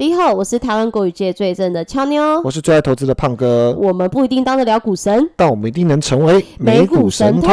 [0.00, 2.40] 你好，我是台湾国语界最正的俏妞。
[2.40, 7.50] 我是最爱投资的胖哥，我们不一定当得了股神，但我们一定能成为美股神偷。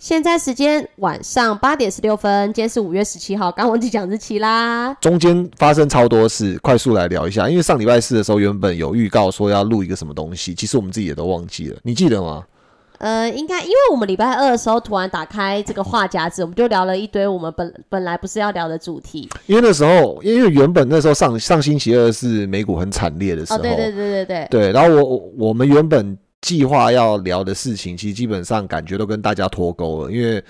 [0.00, 4.92] 现在时间晚上八点十六分，今天是五月十七号，刚忘记讲日期啦。
[4.94, 7.48] 中间发生超多事，快速来聊一下。
[7.48, 12.42] 因为上礼拜四的时候，原本有预告说要录一个什么东西，其实我们自己也都忘记了，你记得吗？
[13.04, 19.28] 呃，应该因为我们礼拜二的时候突然打开这个话匣子，我们就聊了一堆我们本本来不是要聊的主题。
[19.44, 24.72] 因为那时候，因为原本那时候上上星期二是美股很惨烈的时候，对对对对对对。
[24.72, 30.42] 然后我我们原本计划要聊的事情，其实基本上感觉都跟大家脱钩了，因为。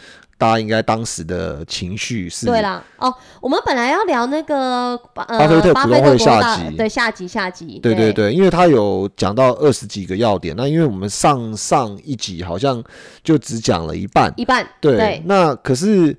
[0.44, 12.84] 大家应该当时的情绪是对啦哦，我们本来要聊那个巴菲特股东会下集，对下集下集，对对对，因为他有讲到二十几个要点，那因为我们上上一集好像
[13.22, 16.14] 就只讲了一半，一半对，那可是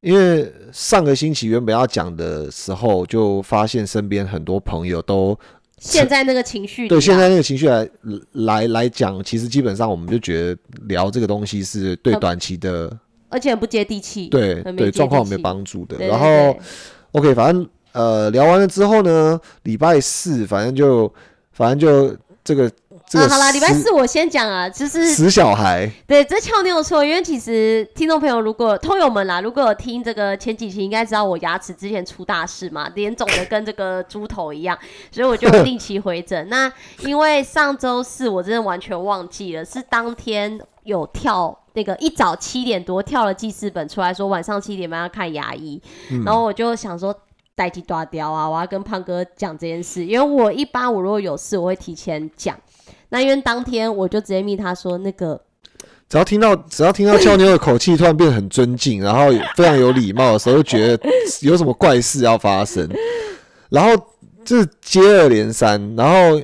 [0.00, 5.38] 因为上个星期原本要讲的时候，就发现身边很多朋友都
[5.76, 7.86] 现在那个情绪，对现在那个情绪来
[8.32, 12.90] 来来讲，其实基本上我们就觉得聊这个东西是对短期的。
[13.36, 15.98] 而且很不接地气，对对，状况没有帮助的。
[15.98, 16.56] 然后
[17.12, 21.12] ，OK，反正呃，聊完了之后呢，礼拜四反正就
[21.52, 22.70] 反正就这个
[23.08, 23.28] 这个。
[23.28, 25.90] 好了，礼拜四我先讲啊，就是死小孩。
[26.06, 34.78] 对，这俏妞错，因为其实听众朋友如果通友们啦，如果有听这个前几期，应该知道我牙齿之前出大事嘛，脸肿的跟这个猪头一样，
[35.10, 36.48] 所以我就定期回诊。
[36.48, 41.58] 那因为上周四我真的完全忘记了，是当天有跳。
[41.74, 45.78] 那个一早七点多跳了记事本出来说晚上七点半要看牙医，
[46.24, 47.14] 然后我就想说
[47.54, 52.58] 代替抓雕啊，我要跟胖哥讲这件事，因为我一般我如果有事我会提前讲，
[53.08, 55.40] 那因为当天我就直接密他说那个，
[56.08, 61.08] 只要听到只要听到俏妞的口气突然变得很尊敬，然后非常有礼貌的时候，就觉得
[61.40, 62.88] 有什么怪事要发生，
[63.70, 63.90] 然后
[64.44, 66.40] 就是接二连三，然后。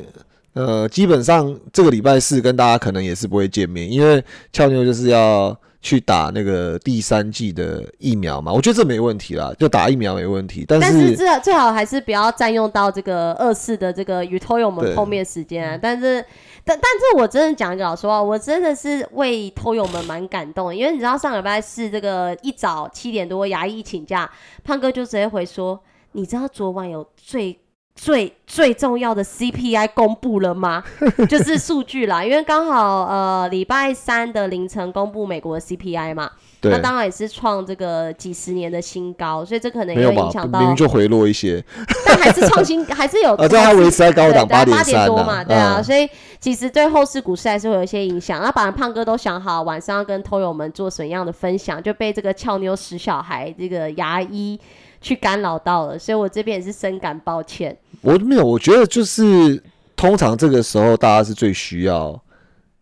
[0.55, 4.23] 呃，基本上这个礼拜四跟大家可能也是不会见面，因为
[4.53, 8.51] 俏妞就是要去打那个第三季的疫苗嘛。
[8.51, 10.65] 我觉得这没问题啦，就打疫苗没问题。
[10.67, 15.79] 但是最最好还是不要占用到这个二四的这个与偷友们碰面时间啊。
[15.83, 16.25] 但是，
[16.65, 24.31] 但但是我真的讲一个老实话，我真的是为偷友们蛮感动，因为你知道上礼拜四这个一早七点多牙医请假，
[24.65, 25.79] 胖哥就直接回说，
[26.13, 27.59] 你知道昨晚有最。
[27.95, 30.83] 最最重要的 CPI 公布了吗？
[31.29, 36.31] 就是数据啦，因为刚好呃礼拜三的凌晨公布美国的 CPI 嘛，
[36.63, 41.63] 那当然也是创这个几十年的新高，所以这可能也会影响到，明明就回落一些，
[42.07, 46.09] 但还是创新，还是有， 而且它维持在高档八点三多嘛，对啊，所以
[46.41, 48.43] 其实对后市股市还是会有一些影响。
[48.43, 54.59] 那把胖哥都想好晚上要跟偷友们做什么样的分享，就被这个俏妞死小孩这个牙医。
[55.03, 57.77] 去干扰到了，所以我这边也是深感抱歉。
[58.01, 59.63] 我没有，我觉得就是
[59.97, 62.19] 通常这个时候大家是最需要，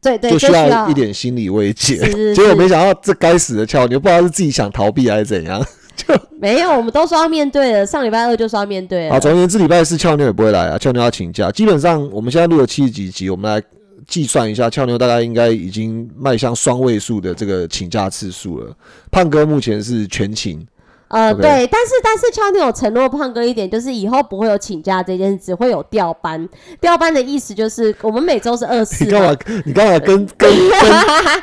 [0.00, 1.96] 对对，就需要一点心理慰藉。
[2.34, 5.60] 结果没想到这该死的俏妞，不知道是自己想逃避还是怎样，
[5.96, 6.70] 就没有。
[6.70, 9.10] 我们都说要面对了，上礼拜二就说要面对。
[9.10, 11.50] 好，总而言之，礼拜四俏妞也不会来啊，俏妞要请假。
[11.50, 13.66] 基本上我们现在录了七十几集，我们来
[14.06, 18.74] 计算一下，俏妞大概应该已经迈向双位数的这个请假次数了。
[19.10, 20.66] 胖哥目前是全请。
[21.10, 26.48] 呃，对，但是但是，俏妞有承诺胖哥一点，就是以后不会有请假这件事，只会有调班。
[26.80, 29.04] 调班的意思就是，我们每周是二四。
[29.04, 29.36] 你干嘛？
[29.64, 30.70] 你干嘛跟跟跟？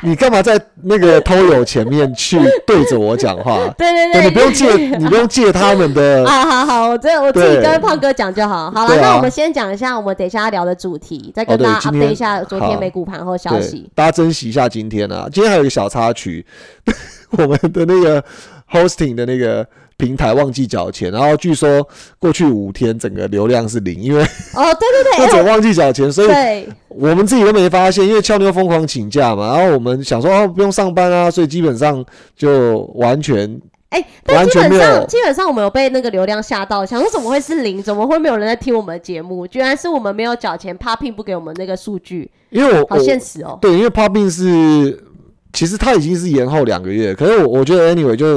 [0.10, 3.58] 你干嘛在那个偷友前面去对着我讲话？
[3.76, 6.24] 对对对，你不用借，你不用借他们的。
[6.26, 8.70] 好好好，我这我自己跟胖哥讲就好。
[8.70, 13.90] 好了，那我们先讲一下我们等一下要聊的主题，再跟大家 update 一下昨天美股盘后消息。
[13.94, 15.28] 大家珍惜一下今天啊！
[15.30, 16.46] 今天还有一个小插曲，
[17.32, 18.24] 我们的那个。
[18.70, 21.86] Hosting 的那个平台忘记缴钱，然后据说
[22.18, 32.04] 过去五天整个流量是零，因为哦对对对，或者 忘记缴钱，所以我们自己都没发现，因为俏妞疯狂请假嘛，然后我们想说哦不用上班啊，所以基本上
[32.36, 39.46] 就完全哎，但基本上基本上我们有被那个流量吓到，想说怎么会是零，怎么会没有人在听我们的节目？
[39.46, 45.04] 居然是我们没有缴钱，Popping 不给我们那个数据，因为我好现实哦，对，因为 Popping 是。
[45.52, 48.34] 其实他已经是延后两个月，可是我我觉得 anyway 就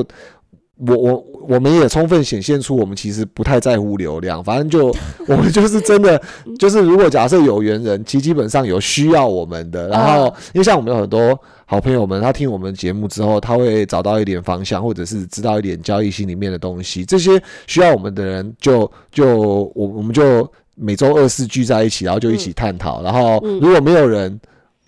[0.87, 4.87] 我我我们也充分显现出我们其实不太在乎流量，反正就
[5.27, 6.19] 我们就是真的
[6.57, 19.37] 就是如果假设有缘人，其实基本上有需要我们的，然后因为像我们有很多好朋友们，他听我们节目之后，他会找到一点方向，或者是知道一点交易心里面的东西，这些需要我们的人，就就
[19.75, 24.39] 我我们就每周二四聚在一起，然后就一起探讨，然后如果没有人。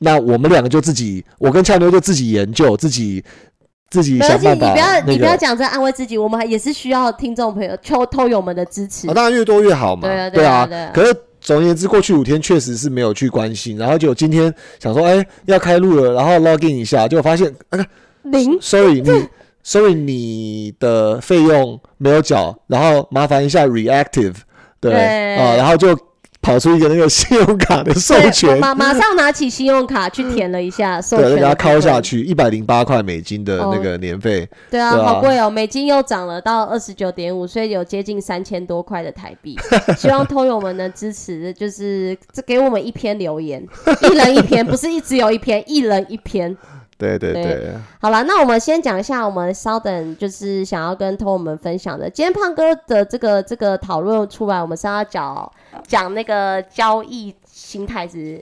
[0.04, 3.24] 那我们两个就自己，我跟俏妞就自己研究，自己
[3.90, 4.68] 自己想办法。
[4.68, 9.08] 你不要你不要讲，这安慰自己，我们还也是需要听众朋友、偷偷友们的支持。
[9.08, 10.02] 啊当然越多越好嘛。
[10.02, 17.80] 对啊对啊可是总而言之，过去五天确实是没有去关心，然后就今天想说，哎，要开录了，然后 login 一下，就发现，啊
[18.24, 19.28] 零， sorry 你
[19.64, 24.36] ，sorry 你的费用没有缴，然后麻烦一下 reactive，
[24.82, 25.98] 对对啊，然后就。
[26.44, 39.58] 跑出一个那个信用卡的授对，权，马 马上拿起信用卡去填了一下授权给他敲下去，一百零八块美金的那个年费，对啊，好贵哦，美金又涨了到二十九点五，所以有接近三千多块的台币。
[39.98, 43.66] 希望偷友们能支持，就是这给我们一篇留言，
[44.02, 46.56] 一人一篇，不是一直有一篇，一人一篇。
[46.98, 52.10] 对对对对，好了，那我们先讲一下，我们稍等，就是想要跟托我们分享的。
[52.10, 55.52] 今天胖哥的这个这个讨论出来，我们是要讲
[55.88, 58.42] 讲那个交易心态是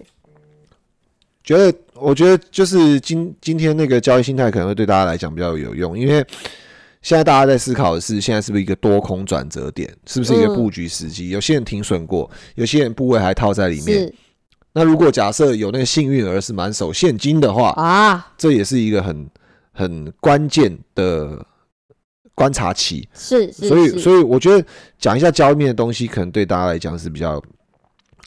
[1.44, 6.24] 觉得我觉得就是今今天那个交易心态可能会对大家来讲比较有用，因为
[7.02, 11.30] 现在大家在思考的是，现在是不是一个多空转折点，是不是一个嗯布局时机？
[11.30, 14.14] 有些人停损过，有些人部位还套在里面。
[14.74, 19.30] 是那如果假设有那个幸运儿是满手现金的话，啊，这也是一个很
[19.74, 21.46] 很关键的
[22.34, 23.08] 观察期。
[23.14, 24.66] 是是，所以，所以我觉得
[24.98, 27.42] 讲一下交易面的东西，可能对大家来讲是比较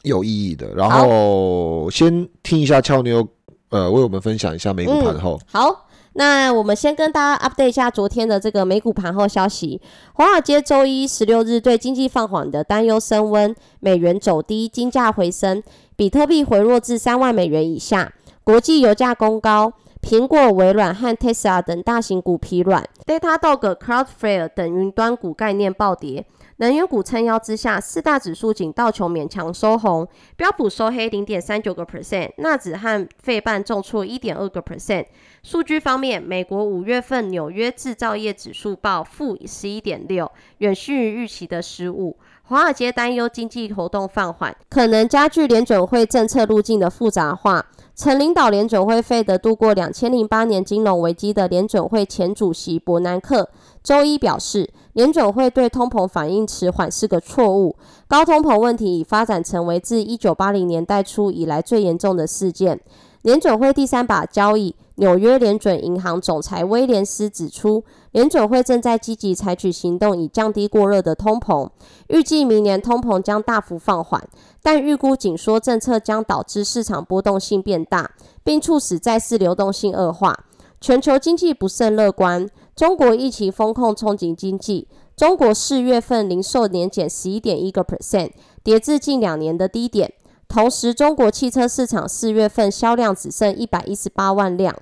[0.03, 0.71] 有意义的。
[0.75, 3.27] 然后先听一下俏妞，
[3.69, 5.39] 呃，为我们分享一下美股盘后。
[5.47, 9.81] 好，那我们先跟大家 update 一下昨天的这个美股盘后消息。
[10.13, 15.61] 华尔街周一十六日对经济放缓的担忧升温，美元走低，金价回升，
[15.97, 18.11] 比特币回落至三万美元以下，
[18.43, 19.71] 国际油价攻高。
[20.01, 26.23] 苹果、微软和 Tesla 等大型股疲软，Datadog、Cloudflare 等云端股概念暴跌，
[26.57, 35.05] 能源股撑腰之下，四大指数仅道琼勉强收红，标普收黑零点三九个 percent，纳指和费半重挫一点二个 percent。
[35.41, 42.15] 数据方面，美国五月份纽约制造业指数报负十一点六，远逊于预期的失误。
[42.47, 47.65] 华尔街担忧经济活动放缓，可能加剧联准会政策路径的复杂化。
[47.95, 53.49] 曾领导联准会费的度过两千零八年金融危机的联准会前主席伯南克
[53.81, 57.75] 周一表示，联准会对通膨反应迟缓是个错误。
[58.07, 62.79] 高通膨问题已发展成为自一九八零年代初以来最严重的事件。
[63.23, 67.83] 联准会第三把交易，纽约联准银行总裁威廉斯指出，
[68.15, 71.69] 联准会正在积极采取行动以降低过热的通膨，
[72.07, 74.25] 预计明年通膨将大幅放缓，
[74.63, 80.45] 但预估紧缩政策将导致市场波动性变大，并促使债市流动性恶化。
[80.79, 84.87] 全球经济不甚乐观，中国疫情风控冲击经济。
[85.17, 88.31] 中国四月份零售年减十一点一个 percent，
[88.63, 90.13] 跌至近两年的低点。
[90.47, 94.73] 同时，中国汽车市场四月份销量只剩一百一十八万辆，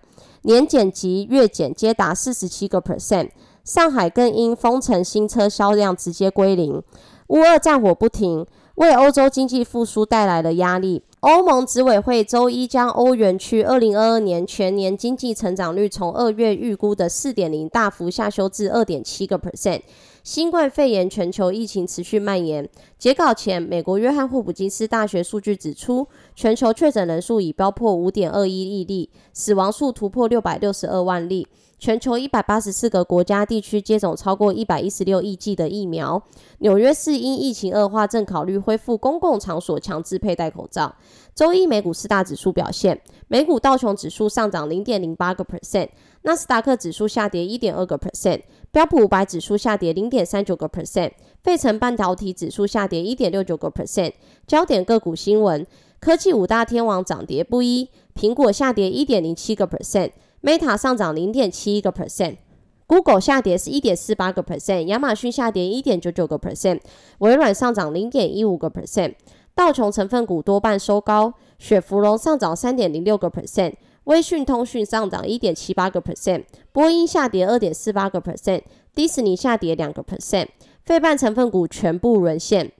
[0.43, 3.29] 年减及月减皆达四十七个 percent。
[3.63, 6.83] 上海更因封城，新车销量直接归零。
[7.27, 8.45] 乌二战火不停，
[8.75, 11.03] 为欧洲经济复苏带来了压力。
[11.21, 19.79] 欧盟执委会周一将欧元区二零二二年全年经济成长率从二月预估的四点零大幅下修至二点七个 percent。
[20.21, 22.67] 新冠肺炎全球疫情持续蔓延。
[22.97, 31.47] 截稿前，美国约翰霍普金斯大学数据指出，全球确诊人数已飙破五点二一亿例，死亡数突破六百六十二万例。
[31.79, 36.21] 全球一百八十四个国家地区接种超过一百一十六亿剂的疫苗。
[36.59, 40.95] 纽约市因疫情恶化，正考虑恢复公共场所强制佩戴口罩。
[41.35, 45.89] 周一美股四大指数表现，美股道琼指数上涨零点零八个 percent，
[46.21, 54.13] 纳斯达克指数下跌一点二个 percent，标普五百指数下跌零点三九个 percent，费城半导体指数下跌一点六九个 percent。
[54.47, 55.67] 焦点个股新闻，
[56.03, 62.35] 科技五大天王涨跌不一，苹果下跌一点零七个 percent，Meta 上涨零点七一个 percent。
[62.85, 66.81] Google 下跌是一点四八个 percent，亚马逊下跌一点九九个 percent，
[67.19, 69.13] 微软上涨零点一五个 percent。
[69.55, 76.43] 道琼成分股多半收高，雪佛龙上涨三点零六个 percent，微讯通讯上涨一点七八个 percent，
[76.73, 80.47] 波音下跌二点四八个 percent，迪士尼下跌两个 percent，
[80.83, 82.73] 费半成分股全部沦陷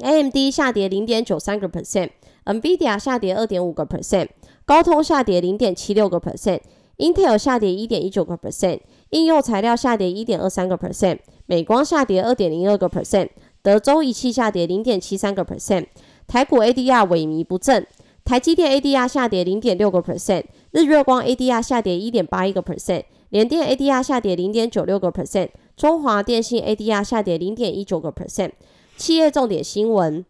[0.00, 4.28] ，AMD 下跌零点九三个 percent，NVIDIA 下跌二点五个 percent，
[4.64, 13.28] 高通下跌零点七六个 percent，Intel 下跌一点一九个 percent，应用材料下跌一点二三个 percent，美光下跌二点零二个 percent。
[13.62, 15.86] 德州仪器下跌零点七三个 percent，
[16.28, 17.84] 台股 ADR 萎靡不振，
[18.24, 28.52] 台积电 ADR 下跌零点六个 percent，日月光 ADR 下跌一点八一个 percent，联电 ADR 下跌零点九六个 percent，中华电信 ADR 下跌零点一九个 percent。
[28.96, 30.24] 企业重点新闻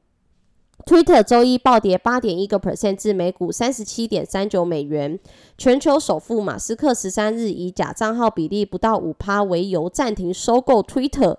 [0.85, 5.21] ：Twitter 周一暴跌八点一个 percent 至每股三十七点三九美元。
[5.57, 11.37] 全球首富马斯克十三日以假账号比例不到五趴为由暂停收购 Twitter。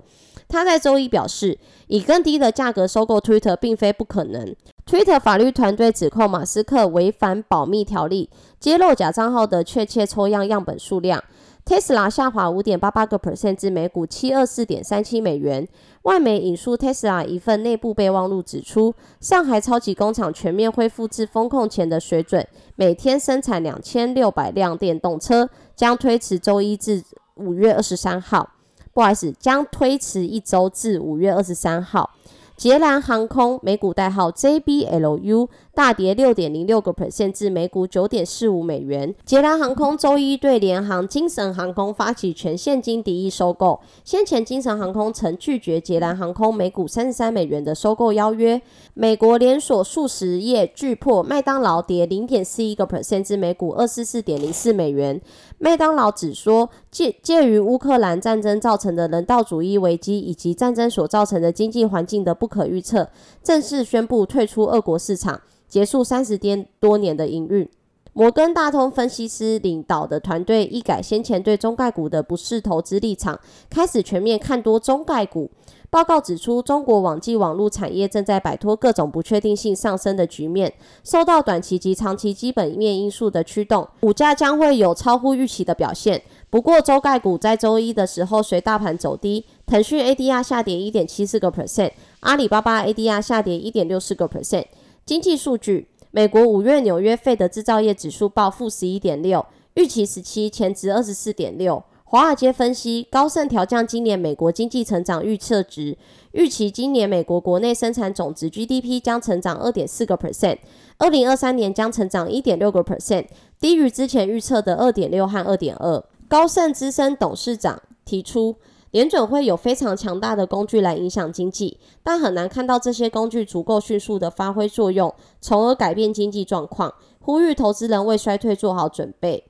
[0.47, 4.55] 他在周一表示，以更低的价格收购 Twitter 并非不可能。
[4.85, 11.21] Twitter 法律团队指控马斯克违反保密条例，揭露假账号的确切抽样样本数量。
[11.67, 15.67] Tesla 下滑五点八八个 percent 至每股七二四点三七美元。
[16.03, 22.47] 外媒引述 Tesla 一份内部备忘录指出，上海超级工厂全面恢复至封控前的水准，
[22.77, 27.03] 每天生产两千六百辆电动车，将推迟周一至
[27.35, 28.49] 五月二十三号。
[28.93, 32.09] 不好意思，将推迟一周至五月二十三号。
[32.57, 39.13] 捷兰航空美股代号 JBLU 大跌六点零六个 percent 至每股九点四五美元。
[39.23, 43.79] 捷兰航空周一对联航精神航空发起全现金敌意收购。
[44.03, 48.59] 先前精神航空曾拒绝捷兰航空每股三十三美元的收购邀约。
[48.95, 55.21] 美国连锁素食业巨破麦当劳跌零点四一个 percent 至每股二四四点零四美元。
[55.59, 63.09] 麦当劳只说，介介于乌克兰战争造成的人道主义危机以及战争所造成的经济环境的不可预测，
[63.41, 67.67] 正式宣布退出俄国市场，结束三十天多年的营运。
[68.13, 75.49] 摩根大通分析师领导的团队一改先前对中概股的不适投资立场，开始全面看多中概股。
[75.97, 80.71] 报告指出，中国网际网络产业正在摆脱各种不确定性上升的局面，
[81.03, 86.21] 受到短期及长期基本面因素的驱动，股价将会有超乎预期的表现。
[86.51, 94.65] 不过，周概股在周一的时候随大盘走低，腾讯 ADR 下跌一点七四个 percent，阿里巴巴 ADR 下跌一点六四个 percent。
[95.03, 101.83] 经济数据，美国五月纽约费的制造业指数报负十一点六，预期十七，前值二十四点六。
[102.09, 105.97] 华尔街分析，高盛调降今年美国经济成长预测值，
[106.31, 110.59] 预期今年美国国内生产总值 GDP 将成长二点四个 percent，
[110.99, 113.25] 二零二三年将成长一点六个 percent，
[113.59, 116.01] 低于之前预测的二点六和二点二。
[116.29, 118.55] 高盛资深董事长提出，
[118.91, 126.93] 联准会有非常强大的工具来影响经济，但很难看到这些工具足够迅速的发挥作用，从而改变经济状况。
[127.19, 129.43] 呼吁投资人为衰退做好准备。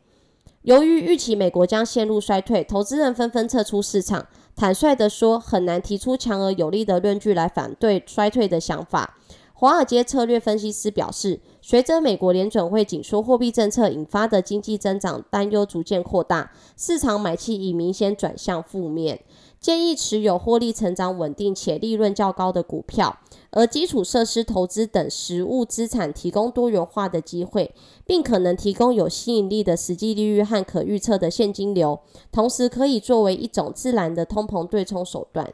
[0.68, 4.28] 由于预期美国将陷入衰退，投资人纷纷撤出市场。
[4.54, 9.16] 坦率地说，很难提出强而有力的论据来反对衰退的想法。
[9.54, 19.22] 华尔街策略分析师表示，随着美国联准会紧缩货币政策引发的经济增长担忧逐渐扩大，市场买气已明显转向负面。
[19.60, 27.74] 建议持有获利成长稳定且利润较高的股票，而基础设施投资等实物资产提供多元化的机会，
[28.06, 32.00] 并可能提供有吸引力的实际利率和可预测的现金流，
[32.32, 35.52] 同时可以作为一种自然的通膨对冲手段。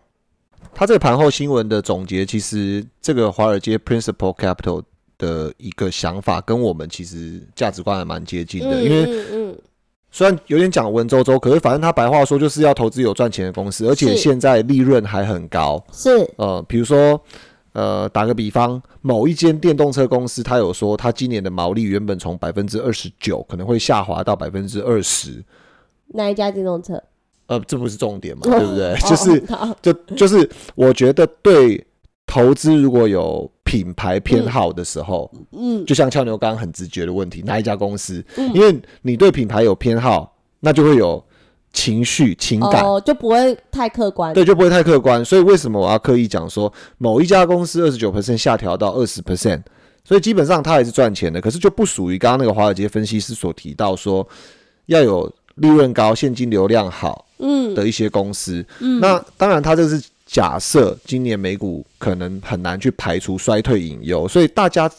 [0.74, 4.84] 他这个盘后新闻的总结，其实这个华尔街 Principal Capital
[5.18, 9.58] 的一个想法，跟我们其实价值观还蛮接近的，因为。
[10.16, 15.84] 虽然有点讲文绉绉，可是反正他白话说就是要投资有赚钱的公司，而且现在利润还很高。
[15.92, 17.20] 是，呃，比如说，
[17.72, 25.44] 呃，打个比方，某一间电动车公司，他有说他今年的毛利原本从百分之二十九可能会下滑到百分之二十。
[26.10, 27.02] 哪一家电动车？
[27.48, 28.96] 呃，这不是重点嘛，对不对？
[29.00, 29.44] 就是，
[29.82, 31.86] 就就是我觉得对。
[32.26, 38.24] 投资如果有品牌偏好的时候，嗯，就像俏牛刚刚很直觉的问题，哪一家公司？
[38.38, 41.24] 嗯因为你对品牌有偏好，那就会有
[41.72, 44.32] 情绪情感，哦，就不会太客观。
[44.32, 45.26] 对，就不会太客观。
[45.26, 49.64] 所以为什么我要刻意讲说某一家公司二十九 percent 下调到二十 percent？
[50.04, 54.28] 所以基本上它还是赚钱的，可是就不属于刚刚那个华尔街分析师所提到说
[54.86, 58.64] 要有利润高、现金流量好，嗯的一些公司。
[58.82, 60.00] 嗯，那当然，它这是。
[60.34, 64.92] 假设今年美股可能很难去排除衰退隐忧，所以大家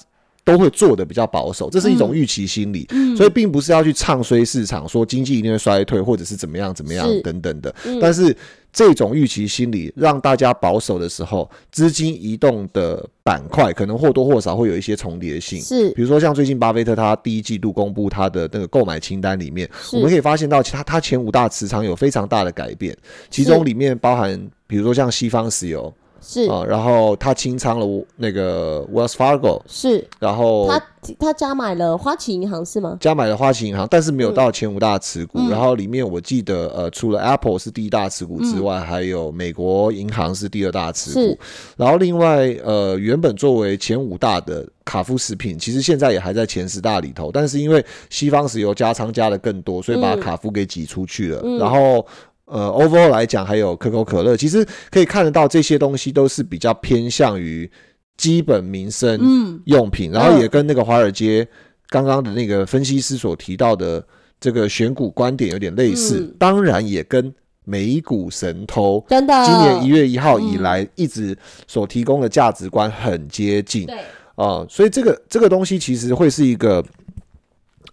[0.45, 2.87] 都会做的比较保守，这是一种预期心理。
[3.17, 7.75] 所以并不是要去唱衰市场，说经济一定会衰退，或者是怎么样怎么样等等的。
[8.01, 8.37] 但是。
[8.77, 15.63] 这种预期心理让大家保守的时候，资金移动的板块可能或多或少会有一些重叠性。
[15.63, 22.97] 是，比如说像最近巴菲特他第一季度公布他的那个购买清单里面，我们可以发现到，其他他前五大持仓有非常大的改变，
[23.31, 24.37] 其中里面包含，
[24.67, 25.95] 比如说像西方石油。
[26.25, 30.83] 是啊，然后他清仓了那个 Wells Fargo，是，然后他
[31.19, 32.97] 他加买了花旗银行是吗？
[32.99, 35.39] 加买了花旗银行，但是没有到前五大持股。
[35.51, 41.39] 然后里面我记得，呃，除了 Apple 是第一大持股之外，还有美国银行是第二大持股。
[41.77, 51.43] 然后另外，呃，原本作为前五大的卡夫食品，其实现在也还在前十大里头，但是因为西方石油加仓加的更多，所以把卡夫给挤出去了。
[51.59, 52.07] 然后。
[52.47, 57.71] 呃，overall 来讲，还有可口可乐，其实可以看得到这些东西都是比较偏向于
[58.17, 61.47] 基本民生用品，然后也跟那个华尔街
[61.89, 64.07] 刚刚的那个分析师所提到的
[64.39, 67.35] 这个选股观点有点类似，当然也跟
[67.65, 69.33] 美股神偷真的。
[69.47, 71.37] 今年一月一号以来一直
[71.67, 73.97] 所提供的价值观很接近，对。
[74.35, 76.85] 啊，所以这个这个东西其实会是一个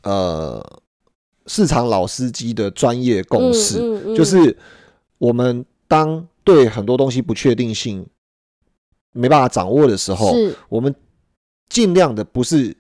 [0.04, 0.81] 呃
[1.52, 3.76] 市场老司机的专业共识，
[4.16, 4.56] 就是
[5.18, 8.08] 我们当对很多东西不确定性。
[9.14, 10.34] 没办法掌握的时候，
[10.70, 10.96] 我们
[11.68, 12.74] 尽量的不是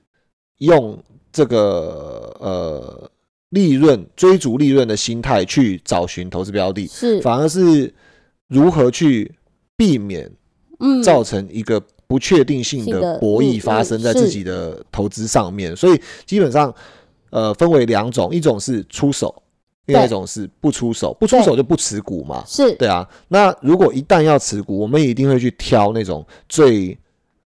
[0.60, 0.98] 用
[1.30, 3.12] 这个呃
[3.50, 7.94] 利润追逐利润的心态去找寻投资标的，是反而是
[8.48, 9.36] 如何去
[9.76, 10.32] 避免
[11.04, 15.76] 造成一个不确定性的博弈发生在自己的投资上面。
[15.76, 16.74] 所以基本上
[17.32, 19.34] 呃分为两种，一种是出手。
[19.88, 23.06] 另外一种是不出手，不出手就不持股嘛，是对啊。
[23.30, 26.96] 那如果一旦要持股，我们一定会去挑那种最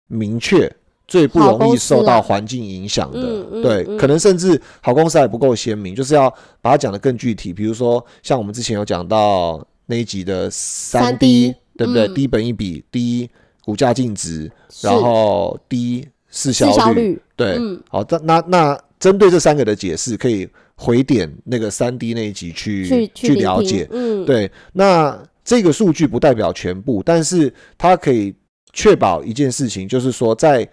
[0.08, 0.70] 明确、
[1.08, 3.62] 最不容易受到环境影响的。
[3.62, 6.28] 对，可能甚至好公司还不够鲜明，就是要
[6.60, 7.54] 把它讲的更具体。
[7.54, 12.08] 比如说，像我们之前有讲到那一集的三 D，对不对？
[12.10, 13.30] 低本一比，低
[13.63, 17.60] 股价净值，然后低市销率，对，
[17.90, 20.48] 好，那那那针对这三个的解释，可以。
[20.75, 28.33] 回点那个三 D 那一集去去了解，嗯，对，那这个数据不代表全部，但是它可以
[28.74, 30.67] 确保一件事情，就是说在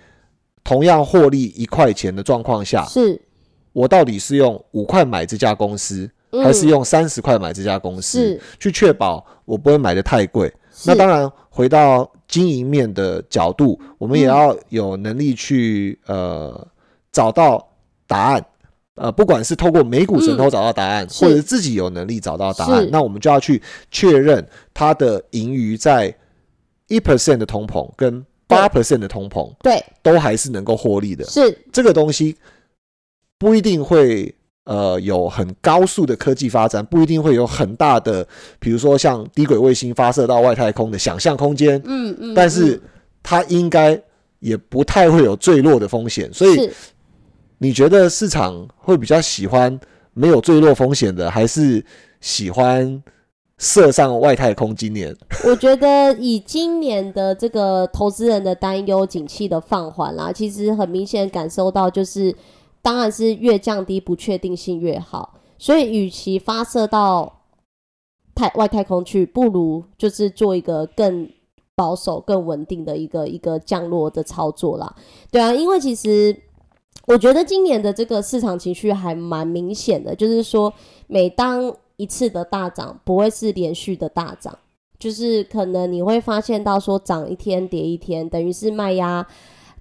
[0.65, 3.21] 同样获利一块钱的状况下，是，
[3.75, 6.11] 我到底是用五块买这家公司，
[6.43, 10.51] 还是用三十块买这家公司，去确保我不会买的太贵。
[10.87, 16.67] 那当然，回到经营面的角度，我们也要有能力去呃
[17.13, 17.70] 找到
[18.11, 18.45] 答案。
[18.97, 26.15] 呃，不管是透过美股神偷找到答案，或者是自己有能力找到答案，那我们就要去确认它的盈余在
[26.87, 31.25] 一 percent 的通膨跟八 percent 的通膨，对，都还是能够获利的。
[31.25, 32.37] 是这个东西
[33.39, 38.27] 不一定会呃有很高速的科技发展，不一定会有很大的，
[38.59, 41.81] 比如说像低轨卫星发射到外太空的想象空间。
[41.87, 42.79] 嗯嗯，但是
[43.23, 43.99] 它应该
[44.41, 46.71] 也不太会有坠落的风险，所以。
[47.63, 49.79] 你觉得市场会比较喜欢
[50.15, 51.85] 没有坠落风险的，还是
[52.19, 53.03] 喜欢
[53.59, 54.75] 射上外太空？
[54.75, 62.35] 今年 我觉得以今年的这个投资人的担忧，景气的放缓啦，其实很明显感受到，就是
[62.81, 65.39] 当然是越降低不确定性越好。
[65.59, 67.43] 所以，与其发射到
[68.35, 71.29] 太外太空去，不如就是做一个更
[71.77, 74.97] 保守、更稳定的一个一个降落的操作啦。
[75.31, 76.35] 对啊，因为其实。
[77.11, 80.73] 我觉得今年的这个市场情绪还蛮明显的，就是说，
[81.09, 84.57] 每当一次的大涨不会是连续的大涨，
[84.97, 89.27] 就是可能你会发现到说涨一天跌一天，等于是卖压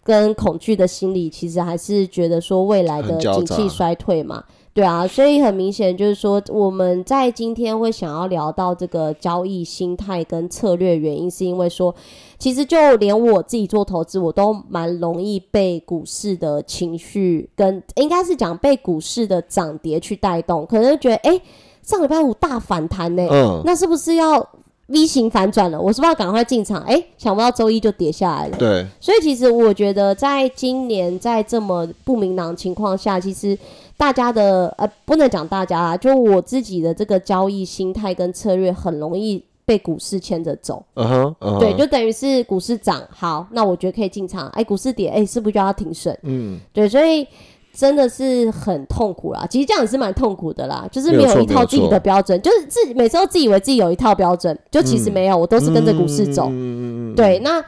[0.04, 4.44] 跟恐惧的心理，其实还是觉得说未来的景气衰退嘛。
[4.80, 11.94] 对啊，所以很明显就是说，我们在今天会想要聊到这个交易心态跟策略原因，是因为说，
[12.38, 21.42] 其实就连我自己做投资，我都蛮容易被股市的情绪跟应该是讲被股市的涨跌去带动，可能觉得哎，
[21.82, 24.40] 上礼拜五大反弹呢，嗯，那是不是要
[24.88, 25.78] V 型反转了？
[25.78, 26.82] 我是不是要赶快进场？
[26.84, 28.56] 哎，想不到周一就跌下来了。
[28.58, 33.58] 对，所以其实我觉得，在今年在这么不明朗情况下，其实。
[34.00, 40.82] 大家的呃，不能讲大家啦，就我自己的这个交易心态跟策略，很容易被股市牵着走。
[40.94, 44.48] 嗯哼，对，就等于是股市涨，好，那我觉得可以进场。
[44.52, 46.18] 哎，股市跌，哎，是不是就要停损？
[46.24, 47.28] 嗯，对，所以
[47.74, 49.46] 真的是很痛苦啦。
[49.50, 56.50] 其实这样也是蛮痛苦的啦，就是没有一套自己的标准，就是自己每次都自以为自己有一套标准，就其实没有，我都是跟着股市走。
[57.18, 57.62] 对，那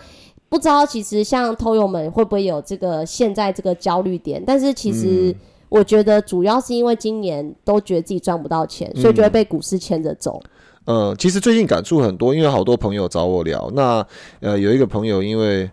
[0.48, 4.41] 不知道其实像偷友们会不会有这个现在这个焦虑点？
[4.48, 5.36] 但是其实。
[5.71, 10.38] 我觉得主要是因为今年都觉得自己赚不到钱，所以就会被股市牵着走。
[10.86, 13.71] 嗯，其实最近感触很多，因为好多朋友找我聊。
[13.73, 14.05] 那
[14.41, 15.69] 呃，有一个朋友因为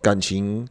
[0.00, 0.66] 感情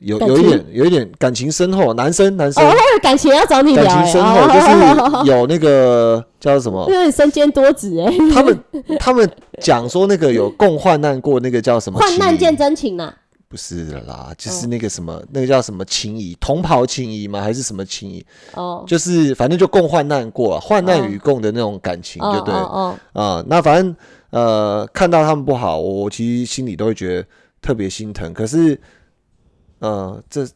[0.00, 6.86] 有有一点有一点感情深厚，男生男生哦感情要找你聊，感情深厚就是有那个叫什么？
[6.88, 8.10] 因为身兼多职哎。
[8.32, 8.58] 他们
[8.98, 11.98] 他们讲说那个有共患难过，那个叫什么？
[11.98, 13.14] 患难见真情啊。
[13.52, 17.42] 不是的啦，就是那个什么，那个叫什么情谊，同袍情谊吗？
[17.42, 18.24] 还是什么情谊？
[18.54, 22.54] 哦，就是反正就共患难过，患难与共的那种感情，就对。
[22.54, 23.94] 哦啊，那反正
[24.30, 27.28] 呃，看到他们不好，我其实心里都会觉得
[27.60, 28.32] 特别心疼。
[28.32, 28.80] 可是，
[29.80, 30.48] 呃，这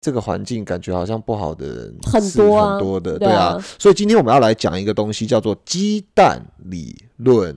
[0.00, 3.62] 这个环境感觉好像不好的人很多很多的，对啊。
[3.78, 7.54] 所以今天我们要来讲一个东西，叫做鸡蛋理论。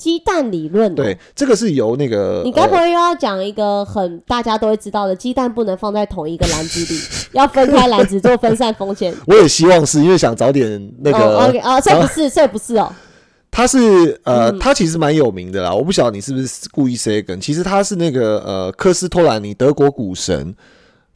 [0.00, 6.98] 鸡蛋理论、哦，对，这个是由那个你该不呃会又要讲一个很大家都会知道的，鸡蛋不能放在同一个篮子里，
[7.38, 9.14] 要分开篮子做分散风险。
[9.28, 12.90] 我也希望是因为想早点那个哦，OK 啊，这不是，这不是哦。
[13.50, 15.74] 他是呃，嗯他其实蛮有名的啦。
[15.74, 20.54] 我不晓得你是不是故意塞梗，其实他是那个呃科斯托兰尼德国股神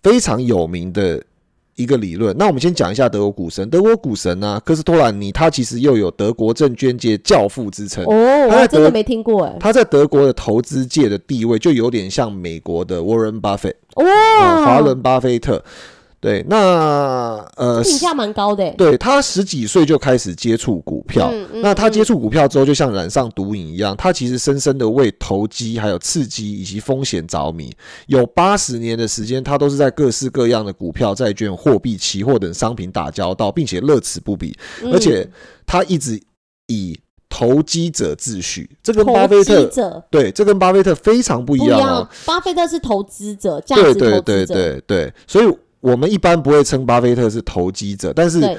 [0.03, 1.23] 非常有名的
[1.77, 2.37] 一个理论。
[2.37, 3.69] 那我们先讲一下德国股神。
[3.69, 8.05] 德国股神呢、科斯托兰尼他其实又有德国证券界教父之称。
[8.05, 9.57] 哦，我他还真的没听过哎。
[9.61, 13.75] 他在德国的投资界的地位就有点像美国的 Warren Buffett。
[13.95, 15.63] 哇，哦华伦巴菲特。
[16.25, 18.71] 对，那呃，评价蛮高的哎。
[18.79, 27.71] 对他十几岁就开始接触股票，嗯嗯那他接触股票之后，就像染上毒瘾一样，他其实深深的为投机、还有刺激以及风险着迷。
[28.07, 34.57] 有八十年的时间，他都是在各式各样的股票、债券、货币、期货等商品打交道，并且乐此不疲。
[34.83, 35.29] 嗯而且
[35.67, 36.19] 他一直
[36.69, 44.47] 以投机者自诩，这跟巴菲特对，这跟巴菲特非常不一样哦样。，巴菲特是投资者，价对值投对对对。
[44.47, 48.57] 对对，所以我们一般不会称巴菲特是投机者，但是对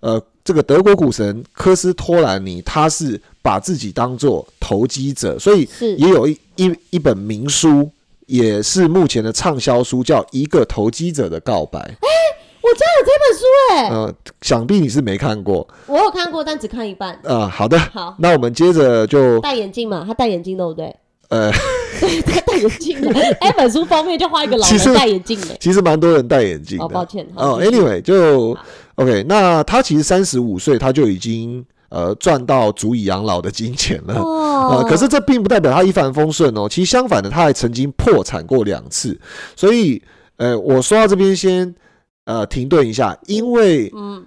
[0.00, 7.90] 呃，这个德国股神科斯托兰尼，他是把自己当做投机者，所以是也有一一一本名书，
[8.24, 11.78] 也是目前的畅销书，叫《一个投机者的告白》。
[12.62, 15.68] 我家有这本书哎，呃，想必你是没看过。
[15.86, 17.20] 我有看过，但只看一半。
[17.22, 20.96] 呃，好的，好，那我们接着就戴眼镜嘛，他戴眼镜对不对？
[21.32, 21.50] 呃，
[21.98, 23.20] 对，他戴眼镜的。
[23.40, 25.56] 哎，本书封面就画一个老其实人戴眼镜的。
[25.58, 26.84] 其实蛮多人戴眼镜的。
[26.84, 27.26] 哦，抱歉。
[27.34, 28.54] 哦，anyway，就
[28.96, 29.24] OK。
[29.26, 34.14] 那他其实三十五岁，他就已经呃赚到足以养老的金钱了。
[34.20, 36.68] 哦呃，可是这并不代表他一帆风顺哦。
[36.68, 39.18] 其实相反的，他还曾经破产过两次。
[39.56, 40.02] 所以，
[40.36, 41.74] 呃，我说到这边先
[42.26, 44.22] 呃停顿一下，因为嗯，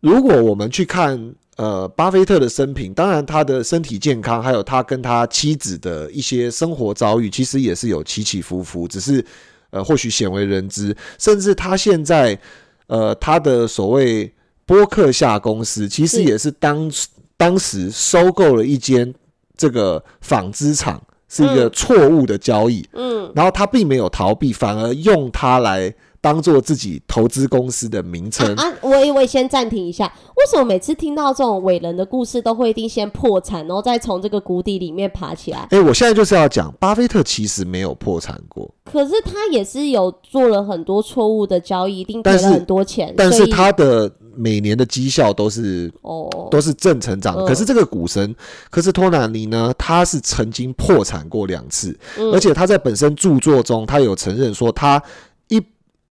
[0.00, 9.24] 如果我们去看呃巴菲特的生平，当然他的身体健康，还有他跟他妻子的一些生活遭遇，其实也是有起起伏伏，只是
[9.70, 10.96] 呃或许鲜为人知。
[11.18, 12.38] 甚至他现在
[12.86, 14.32] 呃他的所谓
[14.64, 16.90] 波克夏公司，其实也是当
[17.36, 19.12] 当时收购了一间
[19.56, 22.88] 这个纺织厂，是一个嗯错误的交易。
[22.92, 25.92] 嗯，然后他并没有逃避，反而用它来
[26.32, 28.54] 当做自己投资公司的名称。
[28.56, 30.12] 啊，我我先暂停一下。
[30.36, 35.66] 为什么每次听到这种伟人的故事，都会一定先破产，然后再从这个谷底里面爬起来？
[35.70, 43.12] 哎、我现在就是要讲，巴菲特其实没有破产过，可是他也是有做了很多错误的交易，一定赔了很多钱。
[43.16, 47.42] 但是他的每年的绩效都是哦，都是正成长的。
[47.42, 48.34] 嗯可是这个股神
[48.70, 55.02] 可是托纳尼呢，他是曾经破产过两次，嗯而且他在本身著作中，他有承认说，他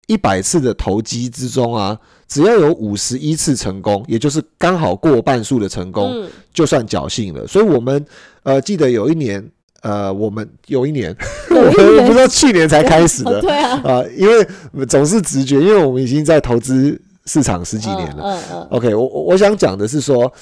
[0.07, 7.47] 一一百次的投机之中啊，只要有五十一次成功，也就是刚好过半数的成功，嗯就算侥幸了。
[7.47, 8.05] 所以我们
[8.43, 9.45] 呃记得有一年。
[9.85, 11.15] 呃，我们有一年，
[11.51, 18.23] 有 我一们不知道去年才开始的哦，对啊，啊、因为总是直觉，因为我们已经在投资市场十几年了。
[18.23, 20.33] 嗯嗯 OK，我我我想讲的是说，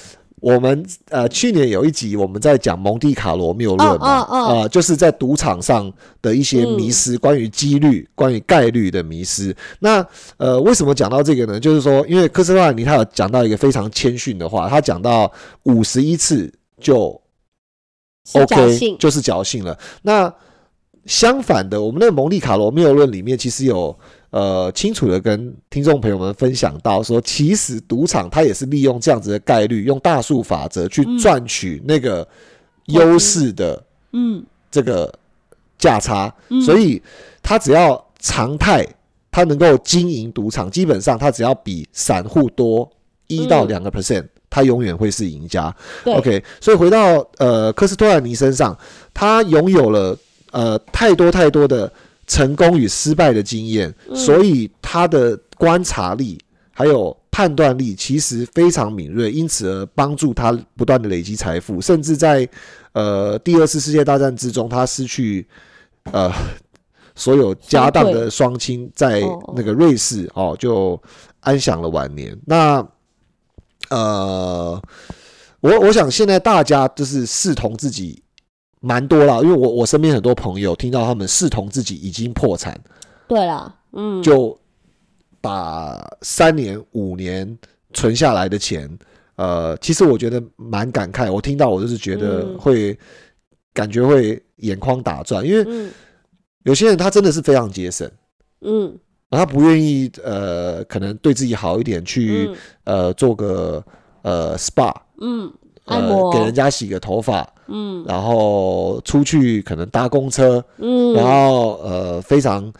[0.43, 5.89] 我们呃去年有一集我们在讲蒙地卡罗谬论嘛，哦哦哦呃，就是在赌场上
[6.21, 9.55] 的一些迷失，关于几率、关于概率的迷失。
[9.79, 11.57] 那呃，为什么讲到这个呢？
[11.57, 15.31] 就是说，因为科斯托兰尼他有讲到一个非常谦逊的话，他讲到
[15.63, 17.17] 五十一次就
[18.33, 18.97] OK，幸。
[18.97, 19.79] 就是侥幸了。
[20.01, 20.33] 那
[21.05, 23.97] 相反的，我们的蒙地卡罗谬论里面其实有
[24.33, 32.27] 呃清楚的跟听众朋友们分享到说，其实赌场它也是利用这样子的概率，用大数法则去嗯赚取那个
[32.87, 34.43] 优势的嗯。
[34.71, 35.13] 这个
[35.77, 36.59] 价差，嗯。
[36.63, 36.99] 所以
[37.43, 38.83] 它只要常态，
[39.29, 42.89] 他能够经营赌场，基本上他只要比散户多
[43.27, 45.71] 一到嗯两个 percent，他永远会是赢家。
[46.05, 48.75] OK，所以回到呃科斯托兰尼身上，
[49.13, 50.17] 他拥有了
[50.51, 51.91] 呃太多太多的
[52.27, 56.39] 成功与失败的经验，嗯所以他的观察力
[56.71, 62.47] 还有判断力其实非常敏锐，因此而帮助他不断的累积财富，甚至在
[62.93, 65.47] 呃第二次世界大战之中，他失去
[66.11, 66.31] 呃。
[67.15, 70.99] 所有家当的双亲在哦那个瑞士哦，就
[71.41, 72.35] 安享了晚年。
[72.43, 72.83] 那
[73.91, 74.81] 呃，
[75.59, 78.23] 我我想现在大家就是视同自己
[78.85, 82.77] 蛮多啦，因为我我身边很多朋友听到他们视同自己已经破产，
[83.29, 84.59] 对啦，嗯，就
[85.39, 87.57] 把三年五年
[87.93, 88.89] 存下来的钱，
[89.37, 91.31] 呃，其实我觉得蛮感慨。
[91.31, 92.99] 我听到我就是觉得嗯会、
[93.73, 95.89] 感觉会眼眶打转，因为嗯
[96.63, 98.09] 有些人他真的是非常节省。
[98.59, 103.83] 嗯然后他不愿意，呃，可能对自己好一点，去、嗯呃做个
[104.23, 105.51] 呃 SPA，嗯，
[105.85, 112.71] 按呃摩给人家洗个头发，嗯，然后出去可能搭公车，嗯，然后呃非常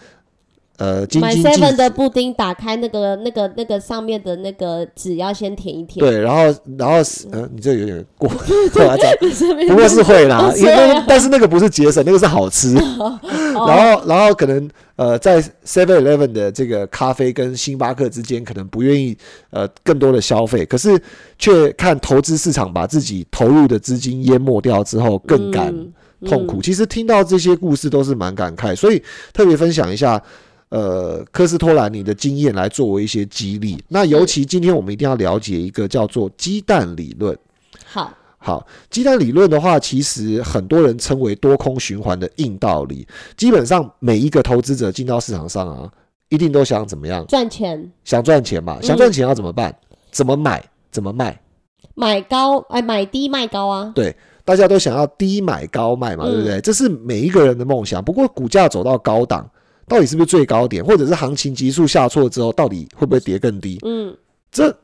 [0.83, 6.05] 呃斤买 seven 的布丁，打开那个那个那个上面的那个纸要先舔一舔。
[6.05, 6.43] 对，然后
[6.77, 6.95] 然后
[7.31, 8.27] 呃你这有点过
[9.69, 12.75] 不过是会啦，哦因为但是那个不是节省，那个是好吃。
[12.99, 13.17] 哦
[13.67, 19.17] 然后然后可能呃在 Seven Eleven 的这个咖啡跟星巴克之间，可能不愿意
[19.51, 20.99] 呃更多的消费，可是
[21.37, 25.93] 却看投资市场把自己投入的资金淹没掉之后，更感嗯
[26.29, 26.61] 痛苦。
[26.61, 30.21] 其实听到这些故事都是蛮感慨，所以特别分享一下。
[30.73, 33.77] 呃，科斯托兰尼的经验来作为一些激励。
[33.87, 37.37] 那尤其今天我们一定要了解一个叫做鸡蛋理论。
[37.85, 43.07] 好，好，鸡蛋理论的话，其实很多人称为多空循环的硬道理。
[43.37, 45.87] 基本上每一个投资者进到市场上啊，
[46.29, 47.23] 一定都想怎么样？
[47.27, 48.79] 赚钱想赚钱嘛？
[48.81, 49.71] 想赚钱要怎么办？
[50.09, 50.63] 怎么买？
[50.89, 51.39] 怎么卖？
[51.93, 53.91] 买高哎，买低卖高啊。
[53.93, 56.59] 对，大家都想要低买高卖嘛，对不对？
[56.61, 58.03] 这是每一个人的梦想。
[58.03, 59.47] 不过股价走到高档，
[59.87, 63.79] 到底是不是最高点，或者是行情急速下挫之后，到底会不会跌更低？
[63.83, 64.15] 嗯
[64.51, 64.75] 这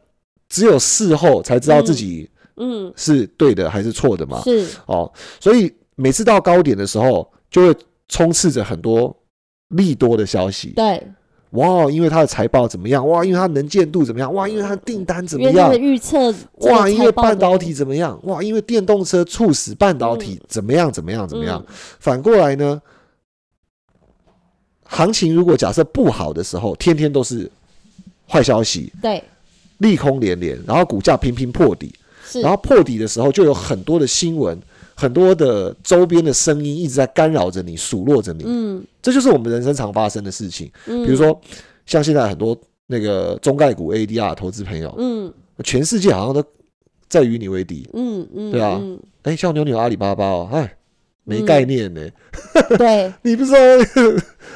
[0.49, 4.41] 只有事后才知道自己嗯，是对的还是错的嘛。
[4.41, 7.75] 是哦，所以每次到高点的时候，就会
[8.07, 9.15] 充斥着很多
[9.69, 10.69] 利多的消息。
[10.75, 11.01] 对，
[11.51, 13.07] 哇，因为它的财报怎么样？
[13.07, 14.33] 哇，因为它能见度怎么样？
[14.33, 15.87] 哇，因为它的订单怎么样因为？
[15.87, 18.19] 预测哇，因为半导体怎么样？
[18.23, 20.91] 哇，因为电动车促使半导体怎么样？
[20.91, 21.27] 怎么样？
[21.27, 21.63] 怎么样？
[21.67, 22.81] 嗯反过来呢？
[24.91, 27.49] 行情如果假设不好的时候，天天都是
[28.27, 29.23] 坏消息，对。
[29.77, 31.93] 利空连连，然后股价频频破底，
[32.25, 34.59] 是，然后破底的时候，就有很多的新闻，
[34.93, 38.43] 很多的周边的声音一直在干扰着你，数落着你。
[38.45, 38.83] 嗯。
[39.01, 40.69] 这就是我们人生常发生的事情。
[40.85, 41.39] 嗯，比如说，
[41.85, 45.33] 像现在很多那个中概股 ADR 投资朋友，嗯。
[45.63, 46.43] 全世界好像都
[47.07, 47.89] 在与你为敌。
[47.93, 48.77] 嗯嗯，对啊。
[48.81, 48.99] 嗯。
[49.23, 50.75] 哎，像牛牛阿里巴巴哦，哎，
[51.23, 52.05] 没概念呢。
[52.77, 53.13] 对。
[53.23, 53.57] 你不知道，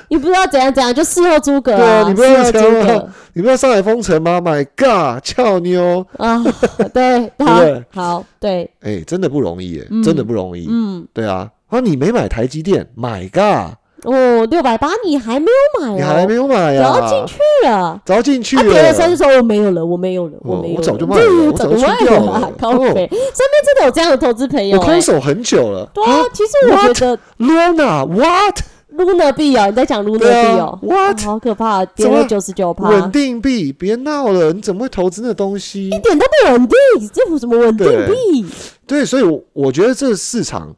[0.10, 6.44] 你不知道怎样怎样，就事后诸葛对啊你不知道事后诸葛你不知道上海封城吗？My God，俏妞，啊，
[6.94, 10.68] 对，好对好，对，哎，真的不容易耶，嗯真的不容易。
[10.70, 16.84] 嗯，对啊，啊，你没买台积电，My God，哦，六百八你还没有买哦，你还没有买呀？
[16.84, 18.02] 早要进去了。
[18.06, 19.24] 早进去他跌了三了十。
[19.24, 25.02] 说我没有了，我没有了，我没有了，我早就卖了我早就卖了了啊，靠哦，身边真的有这样的投资朋友哎我空。
[25.02, 25.90] 手很久了。
[25.94, 28.60] 对啊，其实我觉得 Luna what？
[28.98, 31.20] Luna 币哦，你在讲 Luna 币哦，What？
[31.20, 35.88] 啊好可怕，跌了九十九趴，稳定币，别闹了，你怎么会投资那东西？
[35.88, 38.46] 一点都不稳定，这有什么稳定对币？
[38.86, 40.76] 对，所以我，我觉得这个市场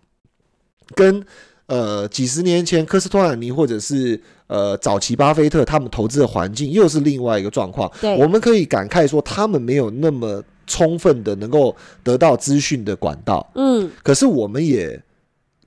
[0.95, 1.23] 跟
[1.67, 7.91] 呃几十年前科斯托兰尼或者是呃早期巴菲特他们投资的环境又是另外一个状况。
[7.99, 14.99] 对我们可以感慨说，他们没有那么充分的能够得到资讯的管道，嗯，可是我们也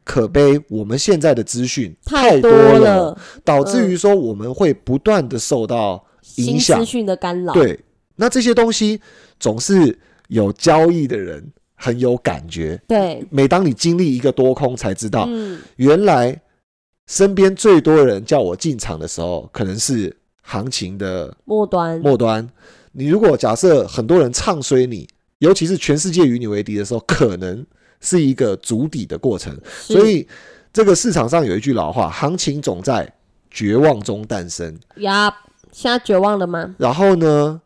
[0.09, 6.03] 可悲，我们现在的资讯太多了，嗯导致于说我们会不断的受到
[6.37, 6.87] 影新响资。
[6.87, 7.79] 讯的干扰，对，
[8.17, 8.99] 那这些东西
[9.39, 12.81] 总是有交易的人很有感觉。
[12.89, 16.41] 对，每当你经历一个多空，才知道、嗯，原来
[17.07, 22.49] 身边最多人叫我进场的时候，可能是行情的末端，末端。
[22.93, 25.07] 你如果假设很多人唱衰你，
[25.41, 27.65] 尤其是全世界与你为敌的时候，可能
[28.01, 29.59] 是一个筑底的过程。
[29.81, 30.27] 所以
[30.73, 33.13] 这个市场上有一句老话：行情总在
[33.51, 34.79] 绝望中诞生。
[34.97, 35.35] 呀，
[35.73, 36.75] 现在绝望了吗？
[36.79, 37.61] 然后呢，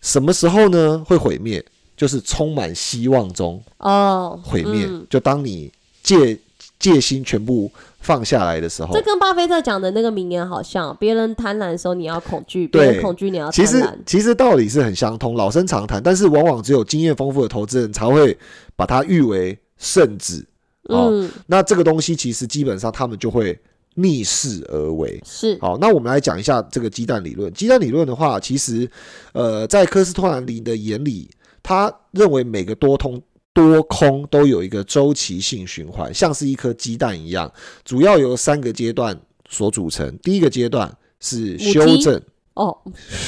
[0.00, 1.64] 什么时候呢会毁灭？
[1.94, 4.86] 就是充满希望中哦，毁灭。
[4.88, 5.70] 嗯就当你
[6.02, 6.36] 戒
[6.80, 7.70] 戒心全部
[8.02, 13.98] 放下来的时候这，跟巴菲特讲的那个名言好像，别人贪婪的时候你要恐惧，别人恐惧你要其实贪婪。
[14.04, 16.02] 其实道理是很相通，老生常谈。
[16.02, 18.36] 但是往往只有经验丰富的投资人才会
[18.76, 20.44] 把它誉为圣旨。
[20.88, 23.56] 哦嗯，那这个东西其实基本上他们就会
[23.94, 25.20] 逆势而为。
[25.24, 27.52] 是，好，那我们来讲一下这个鸡蛋理论。
[27.52, 28.90] 鸡蛋理论的话，其实
[29.32, 31.30] 呃，在科斯托兰尼的眼里，
[31.62, 33.22] 他认为每个多通
[33.54, 37.52] 多空都有一个周期性循环，像是一颗鸡蛋一样，
[37.84, 40.16] 主要由三个阶段所组成。
[40.18, 42.20] 第一个阶段是修正，
[42.54, 42.76] 哦，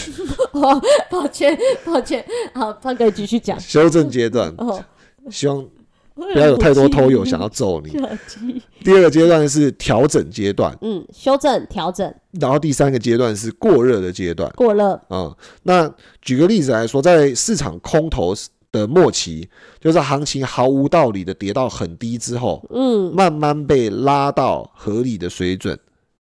[0.52, 3.58] 哦，抱歉，抱歉，好，潘可以继续讲。
[3.60, 4.82] 修正阶段，哦，
[5.30, 5.62] 希望
[6.14, 7.90] 不要有太多偷友想要揍你。
[8.82, 14.50] 第二个阶段是调整阶段，嗯，修正、调整、然后第三个阶段是过热的阶段。
[14.56, 15.34] 过热，嗯，
[15.64, 18.32] 那举个例子来说，在市场空头
[18.80, 19.48] 的末期，
[19.80, 25.78] 就是行情毫无道理的跌到很低之后，嗯，慢慢被拉到合理的水准，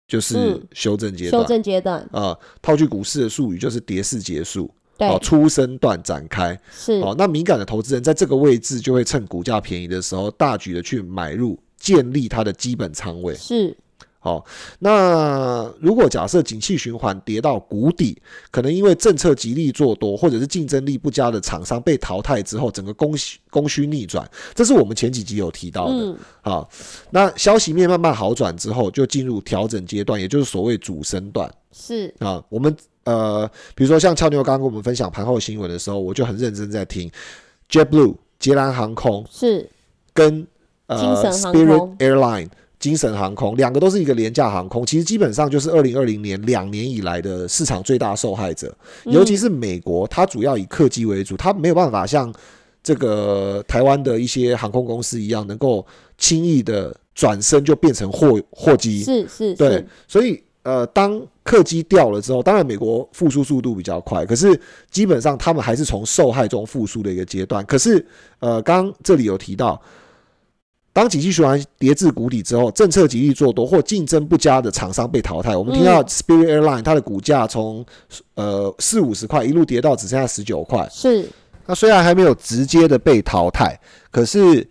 [0.07, 1.49] 就是嗯修正阶段修段。
[1.49, 4.71] 正阶段，啊、套句股市的术语，就是跌势结束。
[4.97, 13.33] 对，出生段展开，是哦，那敏感的投资人在这个位置就会趁股价便宜的时候，大举的去买入，建立他的基本仓位。
[13.37, 13.77] 是，
[14.21, 14.45] 好，
[14.81, 25.95] 那如果假设景气循环跌到谷底，可能因为政策极力做多，或者是竞争力不佳的厂商被淘汰之后，整个供需供需逆转，这是我们前几集有提到的。
[25.95, 26.69] 嗯，好，
[27.11, 32.43] 那消息面慢慢好转之后，就进入调整阶段，也就是所谓主升段是，啊。
[32.49, 37.09] 我们呃，比如说像俏妞刚刚跟我们分享盘后新闻的时候，我就很认真在听
[37.71, 39.71] JetBlue 捷兰航空是，
[40.13, 40.45] 跟
[40.87, 42.49] 呃精神航 Spirit Airline
[42.79, 48.73] 精神航空两个都是一个廉价航空，其实基本上就是二零二零年两年以来的市场最大受害者，
[49.05, 52.33] 嗯尤其是美国，它主要以客机为主，它没有办法像
[52.83, 55.85] 这个台湾的一些航空公司一样，能够
[56.17, 59.03] 轻易的转身就变成货货机。
[59.03, 64.59] 是是对，，所以呃，当客机掉了之后，当然美国复苏速度比较快，可是
[64.91, 67.65] 基本上他们还是从受害中复苏的一个阶段。
[67.67, 68.05] 可是
[68.39, 69.81] 呃，刚刚这里有提到，
[70.99, 75.57] 当景气循环跌至谷底之后，政策极力做多或竞争不佳的厂商被淘汰。
[75.57, 77.87] 我们听到 Spirit Airline 它的股价从
[78.35, 81.31] 呃四五十块一路跌到只剩下十九块，是
[81.67, 83.79] 那虽然还没有直接的被淘汰，
[84.11, 84.69] 可是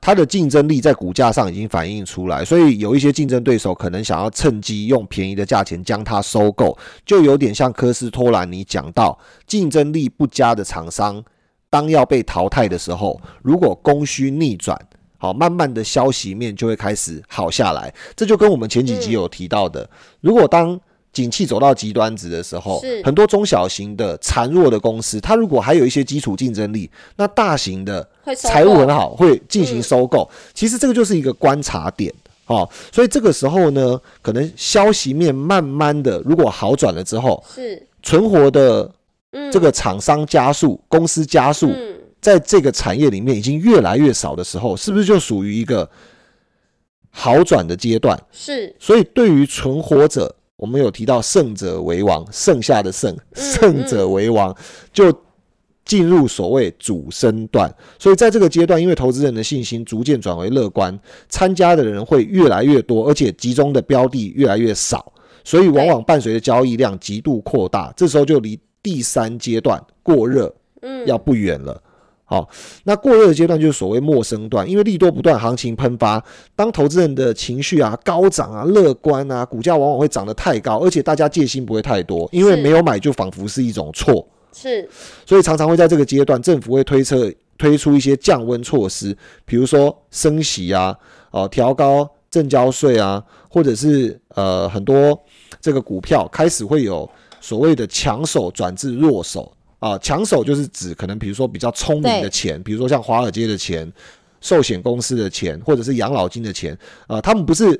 [0.00, 11.20] 它的竞争力在股价上已经反映出来，所以有一些竞争对手可能想要趁机用便宜的价钱将它收购，就有点像科斯托兰尼讲到，竞争力不佳的厂商
[11.68, 14.78] 当要被淘汰的时候，如果供需逆转。
[15.24, 19.88] 好，慢慢的消息面就会开始好下来，这就跟我们前几集有提到的，
[20.20, 20.78] 如果当
[21.14, 28.06] 景气走到极端值的时候是，很多中小型的孱弱的公司，它如果还有一些基础竞争力，那大型的
[28.36, 29.82] 财务很好，会进行嗯。
[29.82, 30.28] 收购。
[30.52, 32.12] 其实这个就是一个观察点。
[32.46, 38.90] 哦，所以这个时候呢，可能消息面慢慢的如果好转了之后，是，存活的
[39.30, 45.86] 嗯，这个厂商加速，公司加速，嗯在这个产业里面已经越来越少的时候，是不是就属于一个
[47.10, 48.18] 好转的阶段？
[48.32, 54.56] 是所以对于存活者，我们有提到胜者为王，剩下的胜，嗯胜者为王，
[54.90, 55.12] 就
[55.84, 57.70] 进入所谓主升段。
[57.98, 65.12] 所以在这个阶段，因为投资人的信心逐渐转为乐观，参加的人会越来越多，而且集中的标的越来越少，
[65.44, 67.92] 所以往往伴随着交易量极度扩大。
[67.94, 71.82] 这时候就离第三阶段过热嗯要不远了。
[72.26, 72.48] 好，
[72.84, 76.24] 那过热的阶段就是所谓陌生段，因为利多不断，行情喷发，
[76.56, 84.88] 当投资人的情绪啊高涨啊、乐观啊，股价往往会涨得太高，而且大家戒心不会太多，因为没有买就仿佛是一种错，是。
[85.26, 90.96] 所以常常会在这个阶段，政府会推测推出一些降温措施，比如说升息啊，
[91.30, 95.16] 哦调高正交税啊，或者是呃很多
[95.60, 97.08] 这个股票开始会有
[97.40, 99.52] 所谓的强手转至弱手
[99.86, 103.92] 啊，强手就是指可能比如说比较聪明的对钱，比如说像华尔街的钱、
[104.40, 107.78] 寿险公司的钱，或者是养老金的钱啊，他们不是。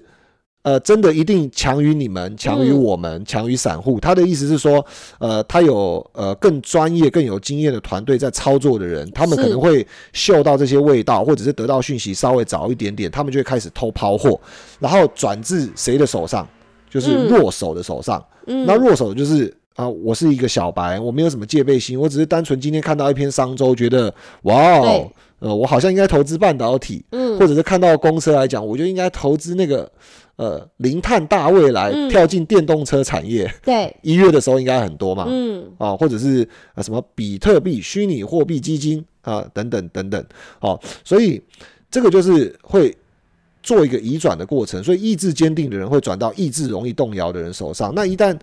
[0.67, 4.01] 呃，真的一定强于你们，强于嗯我们，强于散户。
[4.01, 4.83] 他的意思是说，
[5.19, 14.41] 呃，他有呃更专业、更有经验的团队在操作的人，他们可能会嗅到这些味道，或者是得到讯息稍微早一点点，他们就会开始偷抛货，
[14.81, 16.49] 然后转至谁的手上，
[16.89, 18.25] 就是嗯弱手的手上。
[18.47, 25.11] 嗯那弱手就是啊，我是一个小白，我没有什么戒备心，我只是单纯今天看到一篇商周，觉得哇哦，
[25.41, 29.91] 呃，我好像应该投资半导体，嗯或者是看到公车来讲，我就应该投资那个
[30.37, 33.53] 呃零碳大未来，嗯跳进电动车产业。
[33.65, 40.25] 对一月的时候应该很多嘛，嗯啊，或者是啊什么比特币、虚拟货币基金啊等等等等，
[40.61, 41.43] 哦，所以
[41.91, 42.97] 这个就是会
[43.61, 47.93] 做一个移转的过程，所以意志坚定的人会转到意志容易动摇的人手上。
[47.93, 48.39] 那一旦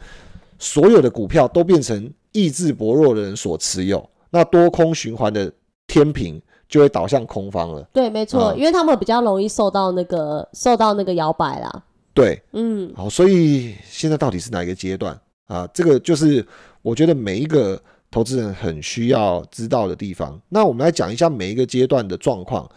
[0.62, 5.52] 所有的股票都变成意志薄弱的人所持有，那多空循环的
[5.88, 7.82] 天平就会倒向空方了。
[7.92, 11.84] 对，没错，嗯因为他们比较容易受到那个受到那个摇摆啦。
[12.14, 15.68] 对，嗯好，所以现在到底是哪一个阶段啊？
[15.74, 16.46] 这个就是
[16.84, 20.40] 我觉得每一个投资人很需要知道的地方。
[20.50, 22.70] 那我们来讲一下每一个阶段的状况。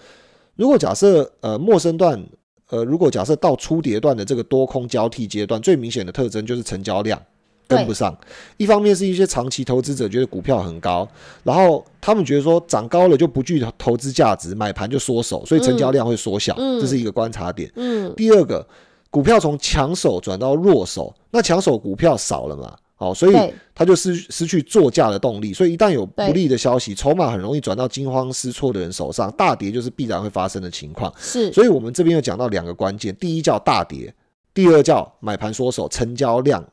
[0.56, 2.24] 如果假设呃陌生段，
[2.70, 7.20] 呃如果假设到初跌段的这个多空交替阶段，最明显的特征就是成交量
[7.66, 8.16] 跟不上。
[8.56, 11.08] 一方面是一些长期投资者觉得股票很高，
[11.42, 17.70] 然后他们觉得说涨高了就不具投资价值，买盘就缩手，所以成交量会缩小，嗯这是一个观察点。
[17.76, 18.66] 嗯第二个，
[19.10, 31.12] 股票从强手转到弱手，那强手股票少了嘛，好、所以对它就失失去作价的动力，所以一旦有不利的消息，筹码很容易转到惊慌失措的人手上，大跌就是必然会发生的情况。
[31.18, 34.14] 是所以我们这边又讲到两个关键，第一叫大跌，
[34.54, 36.64] 第二叫买盘缩手，成交量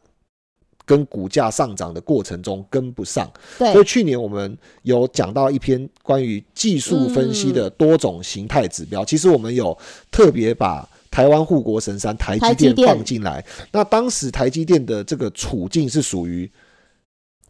[0.91, 3.31] 跟股价上涨的过程中跟不上。
[3.57, 9.77] 对所以去年我们有讲到一篇关于技术分析的多种形态指标，其实我们有
[10.11, 13.41] 特别把台湾护国神山台积电放进来。
[13.71, 16.51] 那当时台积电的这个处境是属于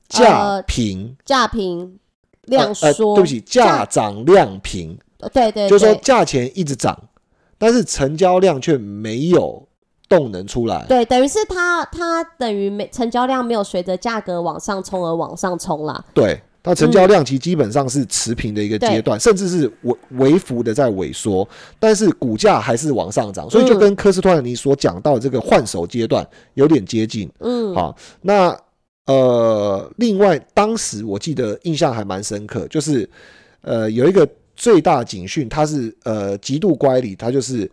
[0.08, 1.18] 价呃平。
[1.26, 1.98] 价平
[2.44, 7.10] 量呃呃，缩，对不起，价涨量平，呃对对，就是说价钱一直涨，
[7.58, 9.68] 但是成交量却没有
[10.12, 10.86] 动能出来。
[10.88, 16.04] 对，等于是它它等于没成交量没有随着价格往上冲而往上冲啦。
[16.14, 21.48] 对，它成交量其实基本上是持平的一个阶段，甚至是微微幅的在萎缩，
[21.80, 27.28] 但是股价还是往上涨，所以就跟科斯托兰尼所讲到的这个换手阶段有点接近。
[27.40, 28.56] 嗯，好，那
[29.08, 33.10] 呃，另外当时我记得印象还蛮深刻，就是
[33.62, 37.70] 呃有一个最大警讯，它是呃极度乖离，它就是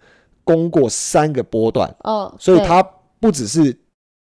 [0.48, 2.82] 攻过三个波段，哦，所以它
[3.20, 3.78] 不只是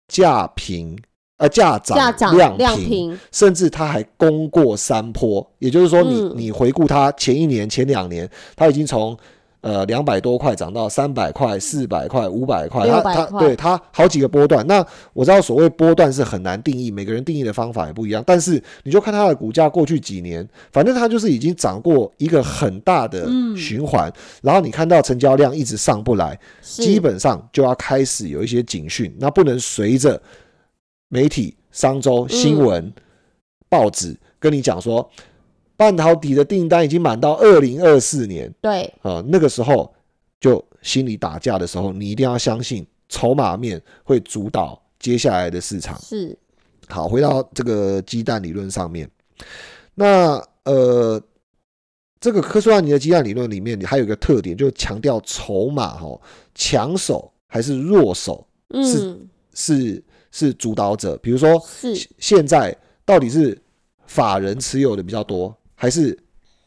[0.09, 0.99] 价平。
[1.39, 6.33] 呃，价价涨涨量量平，甚至它还攻过山坡，也就是说你，嗯。
[6.35, 9.15] 你回顾它前一年、前两年，它已经从
[9.61, 14.67] 呃两百多块涨到三百块、四百块、五百块，它600它块对它好几个波段。
[14.67, 18.23] 那我知道所谓波段是很难定义，每个人定义的方法也不一样。
[18.27, 30.21] 但是你就看它的股价过去几年，反正它就是已经涨过一个很大的嗯循环，然后你看到成交量一直上不来，基本上就要开始有一些警讯，那不能随着
[31.09, 32.93] 媒体、商周、新闻、
[33.69, 35.09] 报纸跟你讲说，
[35.77, 38.53] 半导体的订单已经满到二零二四年。
[38.61, 39.95] 对，啊、呃那个时候
[40.41, 46.01] 就心里打架的时候，你一定要相信筹码面会主导接下来的市场。
[46.01, 46.37] 是。
[46.89, 49.11] 好，回到这个鸡蛋理论上面，
[49.95, 51.21] 那呃，
[52.21, 56.21] 这个科苏拉尼的鸡蛋理论里面，你还有一个特点，就是强调筹码哈，
[56.55, 59.29] 强手还是弱手嗯。
[59.59, 61.17] 是是主导者。
[61.17, 62.09] 比如说，是。
[62.19, 63.59] 现在到底是
[64.07, 66.19] 法人持有的比较多，还是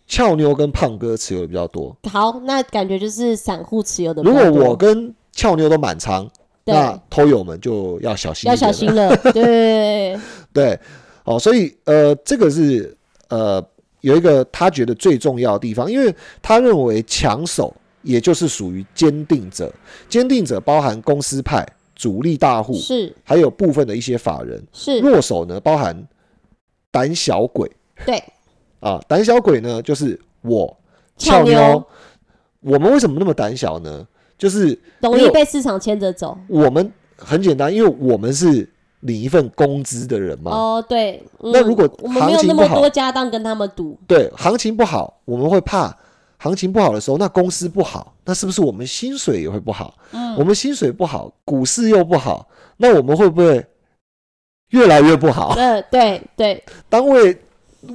[0.07, 1.95] 俏妞跟胖哥持有的比较多？
[2.09, 4.33] 好，那感觉就是散户持有的如。
[4.33, 6.29] 果我跟俏妞都满仓，
[6.63, 9.33] 那偷友们就要小心要，小心了， 对。
[9.33, 9.41] 对。
[9.41, 10.19] 对
[10.51, 10.79] 对，
[11.23, 12.95] 哦，所以呃，这个是
[13.29, 13.63] 呃
[14.01, 19.71] 有一个他觉得最重要的地方，因为他认为强手也就是属于坚定者，
[20.07, 23.15] 坚定者包含公司派、主力大户对，，是。
[23.23, 26.07] 还有部分的一些法人，是，弱手呢包含
[26.91, 27.69] 胆小鬼。
[28.05, 28.23] 对，
[28.79, 30.77] 啊，胆小鬼呢就是我
[31.17, 31.85] 俏妞妞，
[32.61, 34.07] 我们为什么那么胆小呢？
[34.37, 36.37] 就是容易被市场牵着走。
[36.47, 38.69] 我们很简单，因为我们是
[39.01, 45.93] 领一份工资的人嘛，哦，对，嗯那如果我们没有那么多家当跟他们赌，对，行情不好，我们会怕
[46.37, 49.93] 行情不好的时候，那公司不好，那是不是我们薪水也会不好？
[50.11, 53.65] 嗯我们薪水不好，股市又不好，那我们会不会
[54.69, 55.53] 越来越不好？
[55.57, 57.37] 呃，对对，当未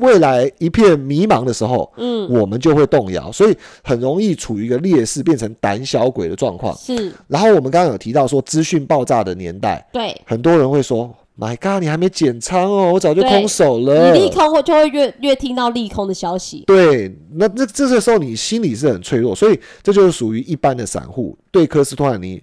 [0.01, 6.77] 未来一片迷茫的时候，嗯，我们就会动摇，所以很容易处于一个劣势，变成胆小鬼的状况。
[6.77, 22.43] 是，然后我们刚刚有提到说，资讯爆炸的年代，对，很多人会说：“My God，你还没减仓哦，我早就空手了。”你利空会就会越越听到利空的消息，对，那这这个时候你心里是很脆弱，所以这就是属于一般的散户，对科斯托兰尼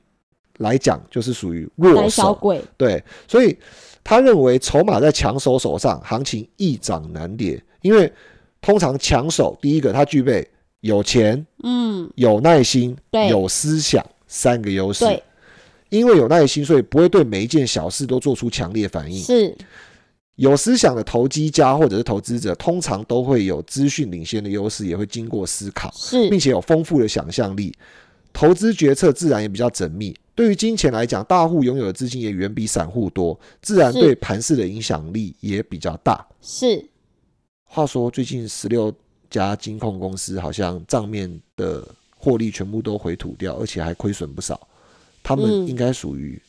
[0.58, 2.34] 来讲就是属于弱胆小。
[2.34, 3.58] 鬼，对，所以
[4.04, 8.12] 他认为筹码在强手手上，行情易涨难跌，因为
[8.62, 10.48] 通常强手第一个他具备
[10.82, 15.06] 有钱、嗯，有耐心、对有思想三个优势。
[15.06, 15.24] 对，
[15.90, 19.22] 因为有耐心，所以不会对每一件小事都做出强烈反应。
[19.22, 19.56] 是，
[20.36, 27.74] 有思想的投机家或者是投资者，通常都会有资讯领先的优势，也会经过思考，是并，且有丰富的想象力。
[28.34, 30.16] 投资决策自然也比较缜密。
[30.42, 36.26] 对于金钱来讲，大户拥有的资金也远比散户多，自然对盘市的影响力也比较大。
[36.42, 36.84] 是，
[37.66, 38.92] 话说，最近十六
[39.30, 41.88] 家金控公司好像账面的
[42.18, 44.68] 获利全部都回吐掉，而且还亏损不少。
[45.22, 45.68] 他们嗯。
[45.68, 46.42] 应该属于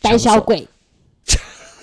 [0.00, 0.68] 胆小，鬼，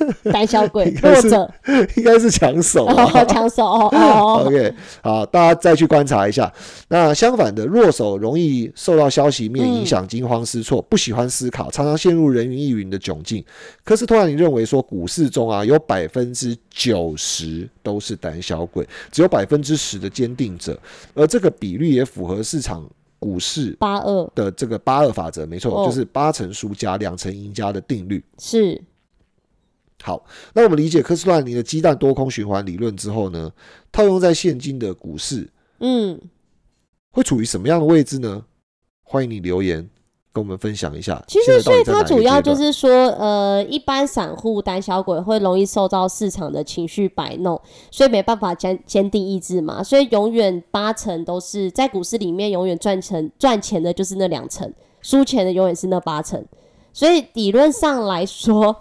[0.32, 1.50] 胆小鬼， 弱者，
[1.96, 3.04] 应该是抢手啊。
[3.04, 6.52] 哦，强手，哦，OK，好，大家再去观察一下。
[6.88, 13.44] 那相反的，弱手容易受到消息面影响，惊慌失措，不喜欢思考，常常陷入人云亦云的窘境。
[13.84, 20.78] 科斯托兰你认为说，股市中啊，有百分之九十都是胆小鬼，只有百分之十的坚定者，
[21.14, 22.88] 而这个比率也符合市场
[23.20, 28.24] 股市八二的这个八二法则，没错，哦就是八成输家，两成赢家的定律。
[28.40, 28.82] 是，
[30.04, 30.24] 好，
[30.54, 33.52] 那我们理解科斯托兰尼的鸡蛋多空循环理论之后呢，
[33.92, 35.50] 套用在现今的股市，
[35.80, 36.20] 嗯，
[37.12, 38.44] 会处于什么样的位置呢？
[39.04, 39.90] 欢迎你留言
[40.34, 41.22] 跟我们分享一下。
[41.28, 56.44] 其实，所以它主要就是说，呃，一般散户胆小鬼会容易受到市场的情绪摆弄，所以没办法坚坚定意志嘛，所以永远八成都是在股市里面永远赚成赚钱的就是那两成，输钱的永远是那八成。
[56.94, 58.76] 所以理论上来说，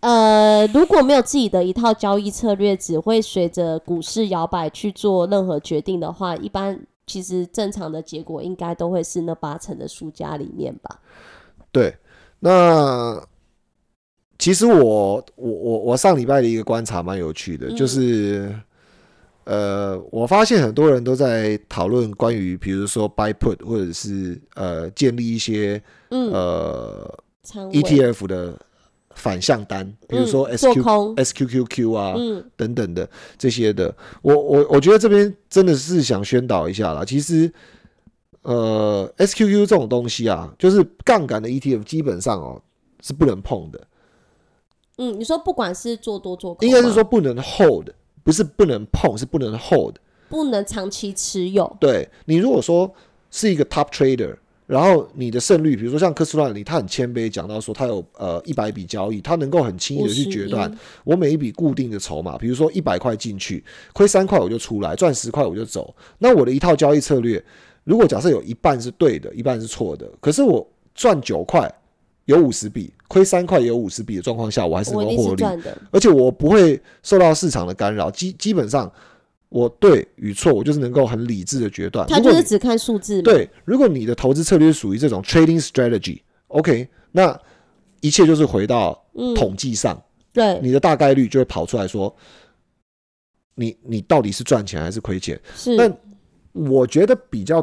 [0.00, 6.80] 呃，如果没有自己的一套交易策略，只会随着股市摇摆去做任何决定的话，一般。
[7.06, 11.00] 其实正常的结果应该都会是那八成的输家里面吧。
[11.72, 11.92] 对，
[12.38, 13.20] 那
[14.38, 18.54] 其实我我我我上礼拜的一个观察蛮有趣的，就是
[19.42, 28.56] 呃，我发现很多人都在讨论关于比如说 buy put 或者是呃建立一些呃 ETF 的。
[29.14, 32.14] 反向单，比如说 S Q S Q Q Q 啊
[32.56, 37.04] 等等的这些的，我我我觉得这边真的是想宣导一下啦。
[37.04, 37.52] 其实，
[38.42, 42.62] 呃，S Q Q 这种东西啊，就是杠杆的 E T F，基本上哦
[43.02, 43.80] 是不能碰的。
[44.98, 47.88] 嗯，你说不管是做多做空，应该是说不能 hold，
[48.22, 49.96] 不是不能碰，是不能 hold，
[50.28, 51.76] 不能长期持有。
[51.80, 52.92] 对你如果说
[53.30, 54.36] 是一个 top trader。
[54.70, 65.92] 然后你的胜率，比如说像科斯乱里，他很谦卑，讲到说他有呃一百笔交易，他能够很轻易的去决断，我每一笔固定的筹码，比如说一百块进去，亏三块我就出来，赚十块我就走。
[66.18, 67.44] 那我的一套交易策略，
[67.82, 70.64] 如果假设有一半是对的，一半是错的，可是我
[70.94, 71.68] 赚九块
[72.26, 75.44] 有五十笔，亏三块也有五十笔的状况下，我还是能够获利，
[75.90, 78.88] 而且我不会受到市场的干扰，基基本上。
[79.50, 82.06] 我对与错，我就是能够很理智的决断。
[82.06, 83.20] 他就是只看数字。
[83.20, 87.36] 对，如果你的投资策略属于这种 trading strategy，OK，那
[88.00, 90.00] 一切就是回到统计上。
[90.32, 92.14] 对，你的大概率就会跑出来说，
[93.56, 95.38] 你你到底是赚钱还是亏钱？
[95.56, 95.74] 是。
[95.74, 95.92] 那
[96.52, 97.60] 我觉得比较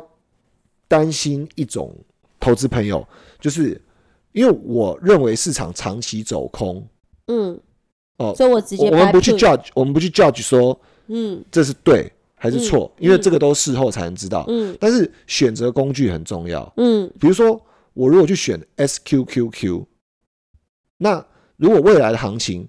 [0.90, 1.96] 担心一种
[2.38, 3.08] 投资朋友，
[3.40, 3.82] 就是
[4.34, 6.86] 因为我认为市场长期走空。
[7.28, 7.58] 嗯。
[8.18, 10.78] 哦，所以我直接我们不去 judge，我们不去 judge 说。
[11.08, 12.91] 嗯，这是对还是错？
[12.99, 14.45] 因为这个都事后才能知道。
[14.47, 16.72] 嗯，但是选择工具很重要。
[16.78, 17.60] 嗯，比如说
[17.93, 19.86] 我如果去选 SQQQ，
[20.97, 22.68] 那如果未来的行情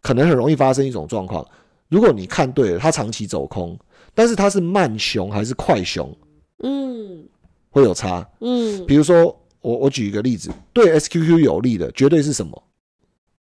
[0.00, 1.46] 可能很容易发生一种状况，
[1.88, 3.78] 如果你看对了，它长期走空，
[4.14, 6.16] 但是它是慢熊还是快熊？
[6.62, 7.26] 嗯，
[7.70, 8.28] 会有差。
[8.40, 9.24] 嗯，比如说
[9.60, 12.62] 我我举一个例子，对 SQQ 有利的绝对是什么？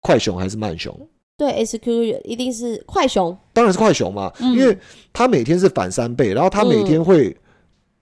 [0.01, 1.09] 快熊还是慢熊？
[1.43, 1.89] 对，SQ
[2.23, 4.79] 一定是快熊，当然是快熊嘛，因为
[5.13, 7.37] 他每天是反三倍，然后他每天会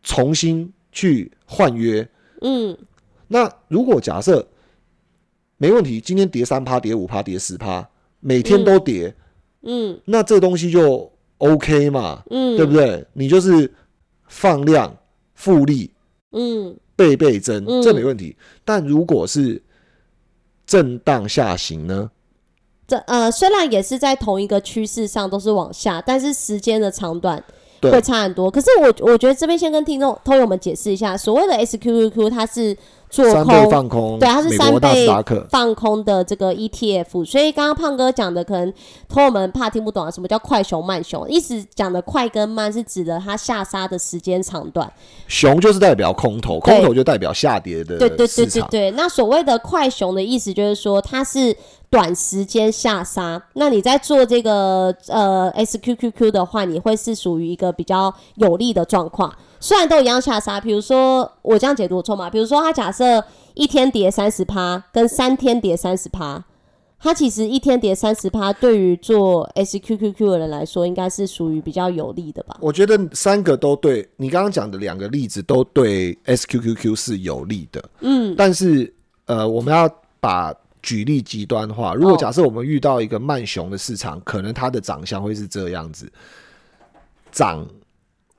[0.03, 2.07] 重新去换约。
[2.43, 2.76] 嗯，
[3.28, 4.47] 那如果假设
[5.57, 7.88] 没问题，今天跌三趴、跌五趴、跌十趴，
[8.20, 9.14] 每天都跌，
[9.62, 13.03] 嗯，那这东西就 OK 嘛，嗯，对不对？
[13.14, 13.72] 你就是
[14.28, 14.95] 放量
[15.32, 15.91] 复利，
[16.32, 18.36] 嗯，倍倍增，这没问题。
[18.66, 19.62] 但如果是
[20.66, 22.11] 震荡下行呢？
[22.91, 27.43] 这呃，虽然也是在同一个趋势上都是往下，但是时间的长短
[27.82, 28.51] 会差很多。
[28.51, 32.76] 可是我我觉得这边先跟听众朋友们解释一下，所谓的 SQQQ 它是。
[33.11, 35.08] 做空放空，对，它是三倍
[35.50, 38.72] 放空的这个 ETF，所以刚刚胖哥讲的，可能
[39.08, 41.28] 朋友们怕听不懂啊，什么叫快熊慢熊？
[41.28, 44.90] 意思讲的快跟慢是指的它下杀的时间长短，
[45.26, 48.90] 熊就是代表空头，空头就代表下跌的对对对对对。
[48.92, 51.56] 那所谓的快熊的意思就是说它是
[51.90, 59.34] 短时间下杀，那你在做这个呃 SQQQ 的话，你会是属于一个比较有利的状况。
[59.61, 62.30] 虽然都一样下杀，比如说我这样解读错嘛？
[62.30, 66.42] 比如说他假设一天跌三十趴，跟三天跌三十趴，
[66.98, 72.56] 他其实一天跌三十趴，对于做 SQQQ 的人来说，应该是属于比较有利的吧？
[72.61, 77.84] 我觉得三个都对，你刚刚讲的两个例子都对 SQQQ 是有利的。
[78.00, 78.90] 嗯，但是
[79.26, 79.86] 呃，我们要
[80.20, 81.92] 把举例极端化。
[81.92, 86.11] 如果假设我们遇到一个慢熊的市场，可能它的长相会是这样子：
[87.30, 87.66] 涨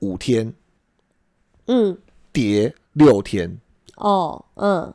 [0.00, 0.52] 五天。
[1.66, 1.96] 嗯，
[2.32, 3.56] 跌六天，
[3.96, 4.92] 哦，嗯，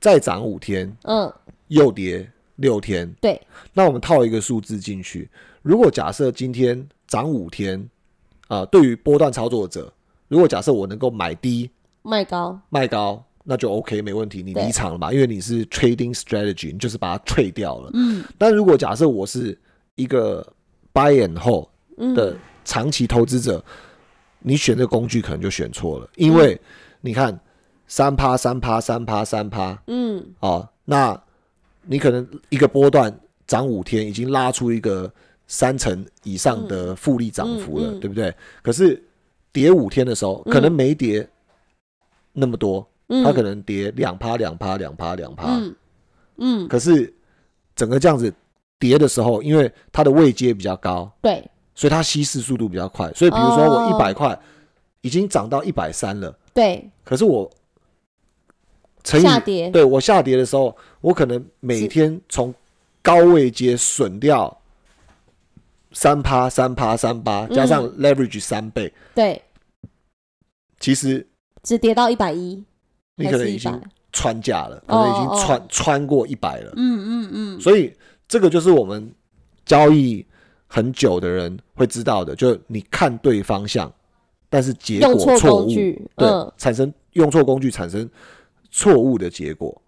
[0.00, 1.32] 再涨五天，嗯，
[1.68, 3.40] 又跌六天，对。
[3.72, 5.30] 那我们套一个数字进去，
[5.62, 7.88] 如果假设今天涨五天，
[8.48, 9.92] 啊，对于波段操作者，
[10.26, 11.70] 如果假设我能够买低
[12.02, 15.12] 卖高，卖高，那就 OK，没问题，你离场了嘛？
[15.12, 17.90] 因为你是 trading strategy，你就是把它退掉了。
[17.94, 18.24] 嗯。
[18.36, 19.56] 但如果假设我是
[19.94, 20.44] 一个
[20.92, 21.68] buy and hold
[22.16, 23.64] 的长期投资者。
[24.40, 26.60] 你选这个工具可能就选错了，因为
[27.00, 27.38] 你看
[27.86, 31.20] 三趴三趴三趴三趴，嗯，哦，那
[31.82, 33.14] 你可能一个波段
[33.46, 35.12] 涨五天，已经拉出一个
[35.46, 38.34] 三成以上的复利涨幅了，对不对？
[38.62, 39.02] 可是
[39.52, 41.28] 跌五天的时候，可能没跌
[42.32, 42.86] 那么多，
[43.24, 45.56] 它可能跌两趴、两趴、两趴、两趴。
[45.56, 45.74] 嗯
[46.42, 47.12] 嗯，可是
[47.74, 48.32] 整个这样子
[48.78, 51.44] 跌的时候，因为它的位阶比较高，对
[51.80, 53.10] 所以它稀释速度比较快。
[53.14, 53.90] 所以比如说我哦。
[53.90, 54.38] 一百块
[55.00, 57.50] 已经涨到一百三了，对，可是我
[59.02, 62.54] 乘以下跌，对我下跌的时候，我可能每天从
[63.00, 64.54] 高位接损掉
[65.92, 69.40] 三趴、三趴、三趴，加上嗯 leverage 三倍，对，
[70.78, 71.26] 其实
[71.62, 72.62] 只跌到一百一，
[73.14, 73.80] 你可能已经？
[74.12, 75.44] 穿价了，可哦能已经哦。
[75.46, 76.72] 穿穿过一百了。
[76.74, 79.14] 嗯嗯嗯，所以这个就是我们
[79.64, 80.26] 交易
[80.72, 83.92] 很久的人会知道的，就你看对方向，
[84.48, 88.08] 但是结果错误，对，嗯产生用错工具产生
[88.70, 89.82] 错误的结果。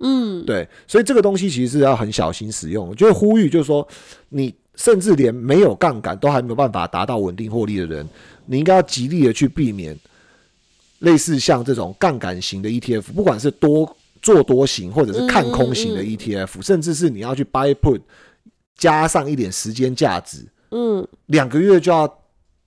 [0.00, 2.94] 嗯，对，所以这个东西其实是要很小心使用。
[2.94, 3.88] 就是呼吁，就是说，
[4.28, 8.06] 你甚至连没有杠杆都还没有办法达到稳定获利的人，
[8.44, 9.98] 你应该要极力的去避免
[10.98, 18.00] 类似像这种杠杆型的 ETF，不管是多做多型或者是看空型的嗯嗯嗯 ETF，、甚至是你要去 buy put
[18.78, 22.08] 加上一点时间价值，嗯，两个月就要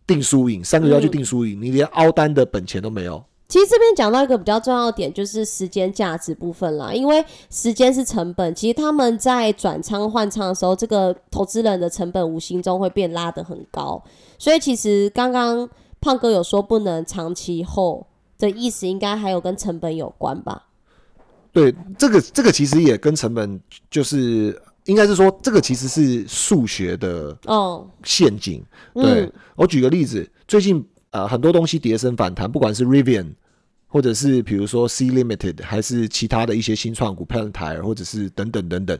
[0.05, 3.23] 定输赢，三个月要去嗯定输赢，你连凹单的本钱都没有。
[3.47, 6.93] 其实这边讲到一个比较重要的点，就是时间价值部分啦。
[6.93, 14.01] 因为时间是成本，其实他们在转仓换仓的时候，这个投资人的成本无形中会变拉得很高。
[14.37, 18.07] 所以其实刚刚胖哥有说不能长期后
[18.39, 20.67] 的意思，应该还有跟成本有关吧？
[21.51, 23.59] 对，这个这个其实也跟成本
[23.89, 28.63] 就是应该是说，这个其实是数学的哦，陷阱。
[28.93, 33.33] 对、嗯我举个例子，最近呃很多东西跌升反弹，不管是 Rivian
[33.85, 38.97] 或者是比如说 C Limited，还是其他的一些新创股 Palantir，或者是等等等等，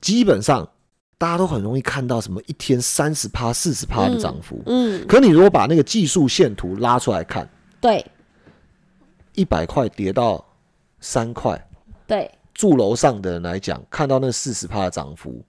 [0.00, 0.68] 基本上
[1.16, 4.60] 大家都很容易看到什么一天三十趴、四十趴的涨幅。
[4.66, 7.48] 嗯，可你如果把那个技术线图拉出来看，
[7.80, 8.04] 对
[9.34, 10.44] 一百块跌到
[10.98, 11.68] 三块，
[12.06, 15.44] 对，住楼上的人来讲，看到那四十趴的涨幅，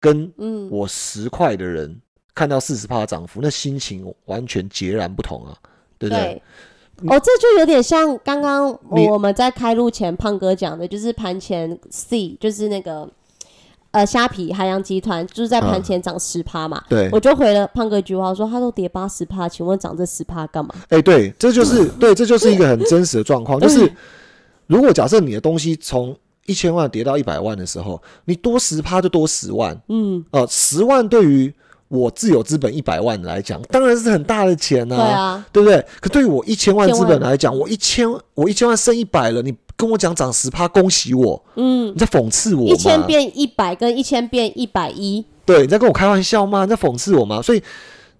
[0.00, 2.00] 跟嗯，我十块的人
[2.34, 5.54] 看到四十趴的涨幅，那心情完全截然不同啊，
[5.98, 6.24] 对不对？
[6.24, 6.42] 对。
[7.10, 13.06] 哦，这就有点像刚刚我们在开路前胖哥讲的，就是盘前 C，就是那个
[13.90, 16.82] 呃虾皮海洋集团，就是在盘前涨十趴嘛。
[16.88, 20.74] 对，我就回了胖哥一句话，说他都跌八十趴，请问涨这十趴干嘛？
[20.88, 23.92] 哎、对，这就是对，这就是一个很真实的状况，就是
[24.66, 26.16] 如果假设你的东西从
[26.46, 31.52] 一千万跌到一百万的时候，你多十趴就多十万，嗯，呃，十万对于
[31.88, 35.84] 我自有资本一百万来讲，当然是很大的钱对啊，对不对？
[36.00, 42.74] 可对于我一千万资本来讲，我一千我一千万剩一百了，你跟我讲涨十趴，恭喜我，嗯，你在讽刺我吗？
[42.74, 46.64] 一千变一百跟一千变一百一，对，你在跟我开玩笑吗？
[46.64, 47.40] 你在讽刺我吗？
[47.40, 47.62] 所以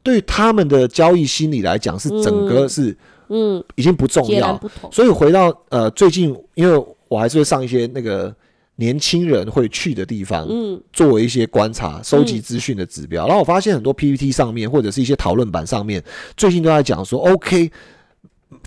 [0.02, 2.96] 对于他们的交易心理来讲，是整个是
[3.28, 4.60] 嗯，已经不重要。
[4.92, 8.34] 所以回到呃最近，因为我还是会上一些那个
[8.76, 13.26] 年轻人会去的地方，嗯作为一些观察、收集资讯的指标。
[13.26, 16.02] 然后我发现很多 PPT 上面或者是一些讨论版上面，
[16.36, 17.70] 最近都在讲说，OK，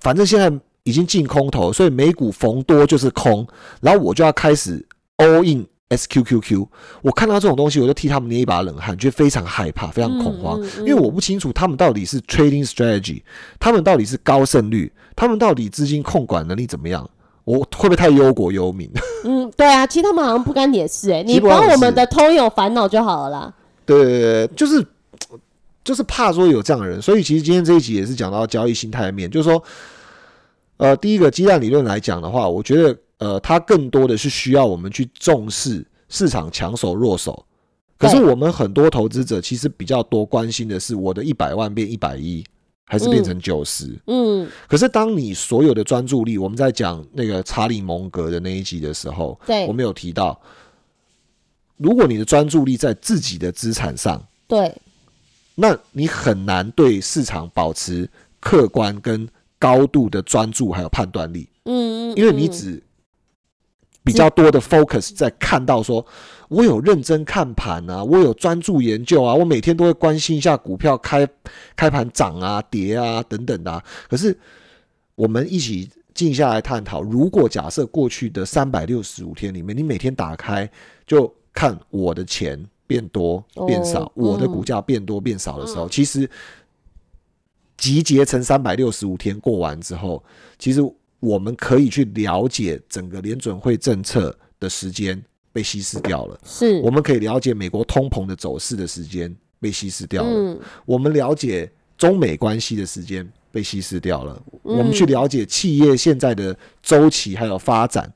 [0.01, 0.51] 反正现在
[0.83, 3.47] 已经进空头，所以美股逢多就是空，
[3.81, 4.83] 然后我就要开始
[5.17, 6.67] all in SQQQ。
[7.03, 13.21] 我看到这种东西，我就替他们捏一把冷汗，觉得非常害怕、非常恐慌，嗯嗯嗯因为我不清楚他们到底是 trading strategy，
[13.59, 17.07] 他们到底是高胜率，他们到底资金控管能力怎么样。
[17.49, 18.87] 我会不会太忧国忧民？
[19.25, 23.53] 嗯，对啊，其实他们好像不干你的事哎、你帮我们的通有烦恼就好了啦。
[23.87, 24.85] 对对对，就是
[25.83, 29.63] 就是怕说有这样的人，所以其实今天这一集也是讲到交易心态的面，就是说，
[30.77, 37.43] 呃，第一个鸡蛋理论来讲的话，我觉得呃，它更多的是需要我们去重视市场强手弱手。
[37.97, 42.45] 可是我们很多投资者其实比较多关心的是，我的一百万变一百一，
[42.91, 49.67] 还是变成九十、嗯，可是当你所有的专注力，我们在讲那个查理蒙格的那一集的时候，对。
[49.67, 50.41] 我们有提到，
[51.77, 54.75] 如果你的专注力在自己的资产上，对，
[55.53, 58.09] 那你很难对市场保持
[58.39, 59.29] 客观跟
[59.59, 62.51] 高度的专注还有判断力，嗯嗯，因为你嗯。
[62.51, 62.83] 只
[64.01, 66.03] 比较多的 focus 在看到说，
[66.49, 71.27] 我有认真看盘啊，我有专注研究啊，我每天都会关心一下股票开
[71.75, 74.37] 开盘涨啊、跌啊等等的啊、可是
[75.15, 80.69] 我们一起静下来探讨，如果假设过去的三百六十五天里面，你每天打开
[81.05, 86.29] 就看我的钱变多变少，哦我的嗯股价变多变少的时候，其实
[87.77, 90.23] 集结成三百六十五天过完之后，
[90.57, 90.81] 其实
[91.19, 95.23] 我们可以去了解整个联准会政策的时间
[95.59, 96.79] 被稀释掉了，是。
[96.79, 100.59] 我们可以了解美国通膨的走势的时间被稀释掉了，嗯。
[100.85, 104.41] 我们了解中美关系的时间被稀释掉了。
[104.63, 108.09] 我们去了解企业现在的周期还有发展，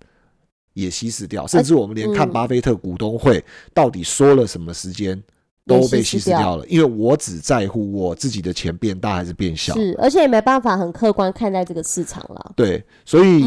[0.74, 5.22] 也稀释掉，甚至我们连看巴菲特股东会到底说了什么时间
[5.66, 6.66] 都被稀释掉了。
[6.68, 12.54] 因为我只在乎我自己的钱变大还是变小，是，而且也没办法很客观看待这个市场了。
[12.56, 13.44] 对，所以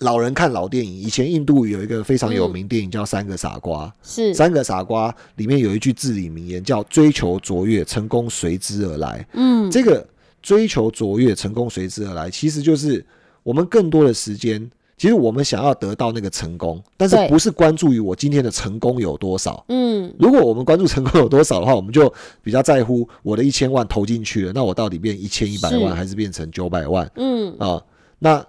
[0.00, 9.26] 老人看老电影，以前印度有一个非常有名电影叫《三个傻瓜》，是《三个傻瓜》里面有一句至理名言叫“追求卓越，成功随之而来”。
[9.34, 10.06] 嗯，这个。
[10.42, 13.04] 追求卓越，成功随之而来，其实就是
[13.42, 14.70] 我们更多的时间。
[14.96, 19.64] 其实我们想要得到那个成功，但是不是关注于我今天的成功有多少？
[19.70, 22.12] 嗯，如果我们关注成功有多少的话，我们就
[22.44, 27.10] 比较在乎我的一千万投进去了，那我到底变一千一百万还是变成九百万？
[27.16, 27.82] 嗯啊，
[28.20, 28.46] 那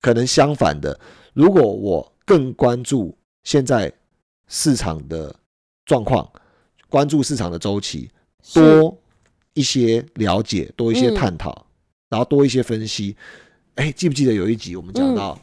[0.00, 0.98] 可能相反的，
[1.34, 3.92] 如果我更关注现在
[4.48, 5.34] 市场的
[5.84, 6.30] 状况，
[6.88, 8.10] 关注市场的周期
[8.54, 8.96] 多。
[9.52, 11.66] 一些了解，多一些探讨，
[12.08, 13.16] 然后多一些分析。
[13.74, 15.36] 哎，记不记得有一集我们讲到，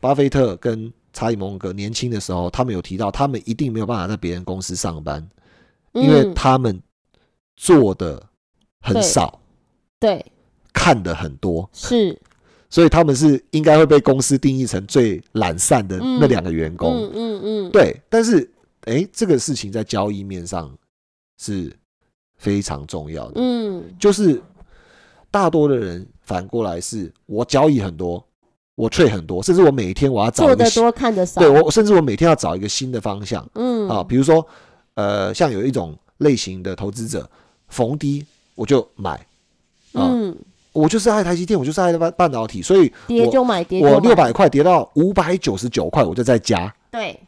[0.00, 5.26] 巴菲特跟查理蒙格年轻的时候，他们有提到，他们一定没有办法在别人公司上班，
[5.92, 6.80] 因为他们
[7.56, 8.22] 做的
[8.82, 9.40] 很少，
[9.98, 10.24] 对，
[10.70, 12.20] 看的很多，是，
[12.74, 16.92] 所以他们是应该会被公司定义成最懒散的那两个员工。
[16.92, 18.00] 嗯嗯嗯，对。
[18.08, 18.50] 但是，
[18.86, 20.76] 哎，这个事情在交易面上
[21.38, 21.72] 是。
[22.36, 24.42] 非常重要的，嗯，就是
[25.30, 28.22] 大多的人反过来是我交易很多，
[28.74, 34.46] 我 trade 很多，甚至我每天我要找做的多看的少，对我甚至我每天要找一个新的方向，嗯啊，比如说
[34.94, 37.26] 呃，像有一种类型的投资者
[37.68, 39.26] 逢低我就买，
[39.94, 40.36] 嗯，
[40.74, 47.18] 我就是爱台积电，我就是爱半半导体，所以跌就买，跌我六百块跌到五百九十九块，我就再加，对，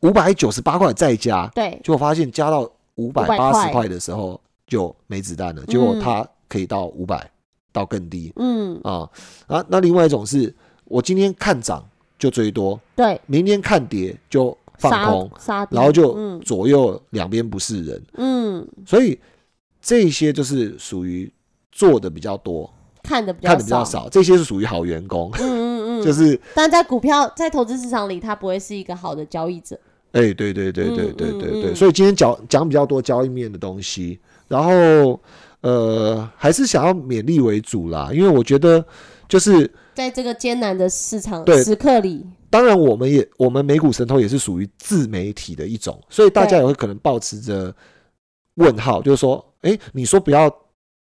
[0.00, 4.38] 五百九十八块再加，对，就发现加到五百八十块的时候。
[4.70, 7.28] 就没子弹了，结果它可以到五百，
[7.72, 8.32] 到更低。
[8.36, 8.80] 嗯。
[8.84, 9.10] 啊
[9.48, 11.84] 啊，那另外一种是我今天看涨
[12.16, 18.02] 就追多，对，明天看跌就放空，杀，然后就左右两边不是人。
[18.14, 19.18] 嗯，所以
[19.82, 21.28] 这些就是属于
[21.72, 22.72] 做的比较多，
[23.10, 25.30] 看的看的比较少，这些是属于好员工。
[25.40, 29.78] 嗯嗯嗯， 就是，但在股票在投资市场里，他不会是一个好的交易者。
[30.12, 34.20] 哎，对对对对对对对，所以今天讲讲比较多交易面的东西。
[34.46, 35.20] 然后，
[35.60, 38.84] 呃，还是想要勉励为主啦，因为我觉得
[39.28, 47.72] 就是在这个艰难的市场时刻里，当然我们也我们美股神偷也是属于自媒体的一种，所以大家也会可能保持着
[48.56, 50.50] 问号，就是说，哎，你说不要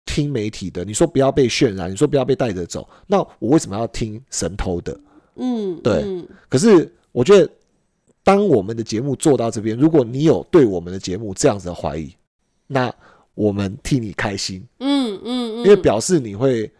[0.06, 4.98] 听媒体的，你说不要被渲染，你说不要被带着走，那我为什么要听神偷的？
[5.36, 6.26] 嗯，对。
[6.48, 7.50] 可是我觉得，
[8.24, 12.14] 当我们的节目做到这边，如果你有对我们的节目这样子的怀疑，
[12.68, 12.94] 那
[13.34, 16.72] 我们替你开心，嗯嗯，因为表示你会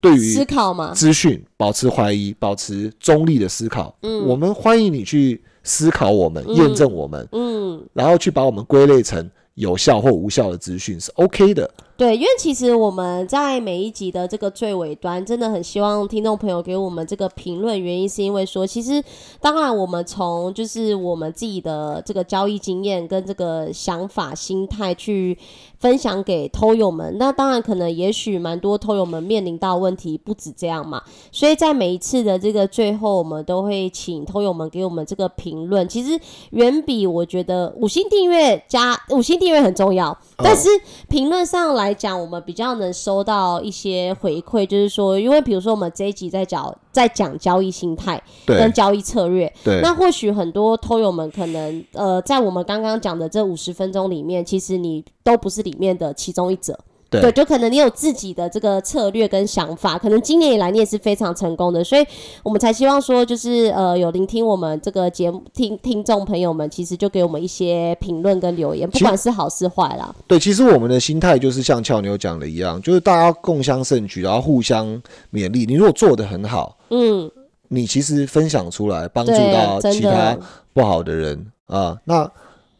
[0.00, 3.96] 对于思考嘛资讯保持怀疑，保持中立的思考。
[4.02, 11.72] 嗯，我们欢迎你去思考我们，验证我们，嗯，然后去把我们归类成有效或无效的资讯是 OK 的。
[11.94, 17.80] 对，因为其实我们在每一集的这个最尾端，真的很希望听众朋友给我们这个评论。
[17.80, 19.00] 原因是因为说，其实
[19.40, 25.38] 当然我们从就是我们自己的这个交易经验跟这个想法、心态去
[25.78, 27.16] 分享给偷友们。
[27.18, 31.00] 那当然可能也许蛮多偷友们面临到问题不止这样嘛。
[31.30, 35.86] 所以在每一次的这个最后，我们都会请偷友们给我们这个评论。
[35.86, 36.18] 其实
[36.50, 40.68] 远比我觉得五星订阅加五星订阅很重要，但是
[41.08, 41.91] 评论上来。
[41.94, 56.78] 讲我们比较能收到一些回馈，就是说，因为比如说我们这一集在讲在讲交易心态跟交易策略，对，那或许很多偷友们可能呃，在我们刚刚讲的这五十分钟里面，其实你都不是里面的其中一者。
[57.20, 62.06] 对，就可能你有自己的这个策略跟想法，可能今年以来你也是非常成功的，所以
[62.42, 70.14] 我们才希望说，就是呃，有聆听我们这个节目听听众朋友们，其实就给我们一些评论跟留言，不管是好是坏啦。
[70.26, 74.86] 对，其实我们的心态就是像俏妞讲的一样，就是大家共襄盛举，然后互相
[75.32, 75.66] 勉励。
[75.66, 77.30] 你如果做的很好，嗯，
[77.68, 80.36] 你其实分享出来，帮助到其他
[80.72, 81.96] 不好的人啊。
[82.04, 82.30] 那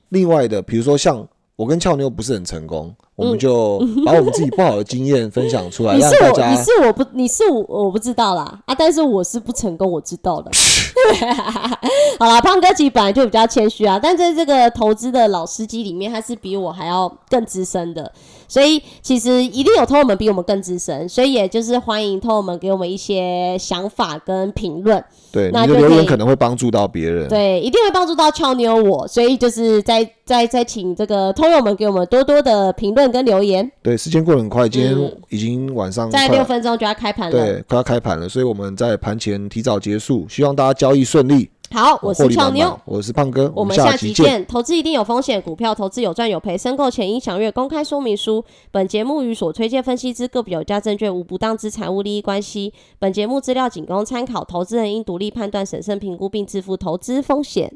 [0.08, 1.26] 另外的，比如说像。
[1.54, 6.50] 我跟俏妞不是很成功，我们就把我们自己不好的经验分享出来， 让大家。
[6.50, 8.74] 你是我不，你是我，我不知道啦啊！
[8.76, 10.50] 但是我是不成功，我知道的。
[12.18, 18.10] 好了，胖哥其实本来就比较谦虚啊，但在这个投资的老司机里面，他是比我还要更资深的，
[18.48, 25.02] 所以其实一定有偷友们比我们更资深，所以也就是欢迎偷友们给我们一些想法跟评论。
[25.30, 27.28] 对，那留言可能会帮助到别人。
[27.28, 37.32] 对，一定会帮助到俏妞我，所以就是在在在请这个偷友们给我们多多的评论跟留言，对，时间过得很快，今天嗯已经晚上在六分钟就要开盘了。
[37.32, 41.50] 对，快要开盘了，所以我们在盘前提早结束，希望大家交易顺利。
[41.70, 42.78] 好，我是俏妞。
[42.84, 44.44] 我是胖哥，我们下下期见。
[44.46, 48.44] 投资一定有风险，股票投资有赚有赔，申购前应详阅公开说明书。
[48.70, 52.74] 本节目与所推荐分析之个别有价证券无不当之财务利益关系。
[52.98, 57.72] 本节目资料仅供参考，投资人应独立判断、审慎评估并自负投资风险。